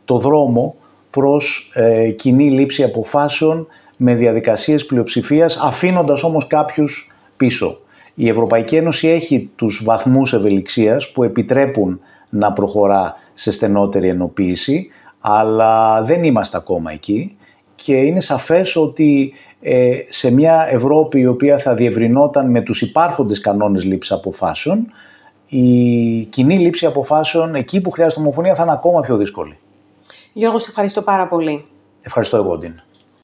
το 0.05 0.17
δρόμο 0.17 0.75
προς 1.09 1.71
ε, 1.73 2.09
κοινή 2.09 2.51
λήψη 2.51 2.83
αποφάσεων 2.83 3.67
με 3.97 4.15
διαδικασίες 4.15 4.85
πλειοψηφίας, 4.85 5.57
αφήνοντας 5.57 6.23
όμως 6.23 6.47
κάποιους 6.47 7.11
πίσω. 7.37 7.79
Η 8.13 8.29
Ευρωπαϊκή 8.29 8.75
Ένωση 8.75 9.07
έχει 9.07 9.49
τους 9.55 9.81
βαθμούς 9.85 10.33
ευελιξίας 10.33 11.11
που 11.11 11.23
επιτρέπουν 11.23 11.99
να 12.29 12.53
προχωρά 12.53 13.15
σε 13.33 13.51
στενότερη 13.51 14.07
ενοποίηση, 14.07 14.89
αλλά 15.19 16.01
δεν 16.01 16.23
είμαστε 16.23 16.57
ακόμα 16.57 16.91
εκεί 16.91 17.37
και 17.75 17.95
είναι 17.95 18.19
σαφές 18.19 18.75
ότι 18.75 19.33
ε, 19.61 19.95
σε 20.09 20.31
μια 20.31 20.67
Ευρώπη 20.69 21.19
η 21.19 21.25
οποία 21.25 21.57
θα 21.57 21.73
διευρυνόταν 21.73 22.49
με 22.49 22.61
τους 22.61 22.81
υπάρχοντες 22.81 23.39
κανόνες 23.39 23.83
λήψης 23.83 24.11
αποφάσεων, 24.11 24.91
η 25.47 26.25
κοινή 26.25 26.59
λήψη 26.59 26.85
αποφάσεων 26.85 27.55
εκεί 27.55 27.81
που 27.81 27.91
χρειάζεται 27.91 28.21
ομοφωνία 28.21 28.55
θα 28.55 28.63
είναι 28.63 28.71
ακόμα 28.71 29.01
πιο 29.01 29.17
δύσκολη. 29.17 29.57
Γιώργος, 30.33 30.63
σε 30.63 30.69
ευχαριστώ 30.69 31.01
πάρα 31.01 31.27
πολύ. 31.27 31.65
Ευχαριστώ 32.01 32.37
εγώ, 32.37 32.57
Ντίν. 32.57 32.81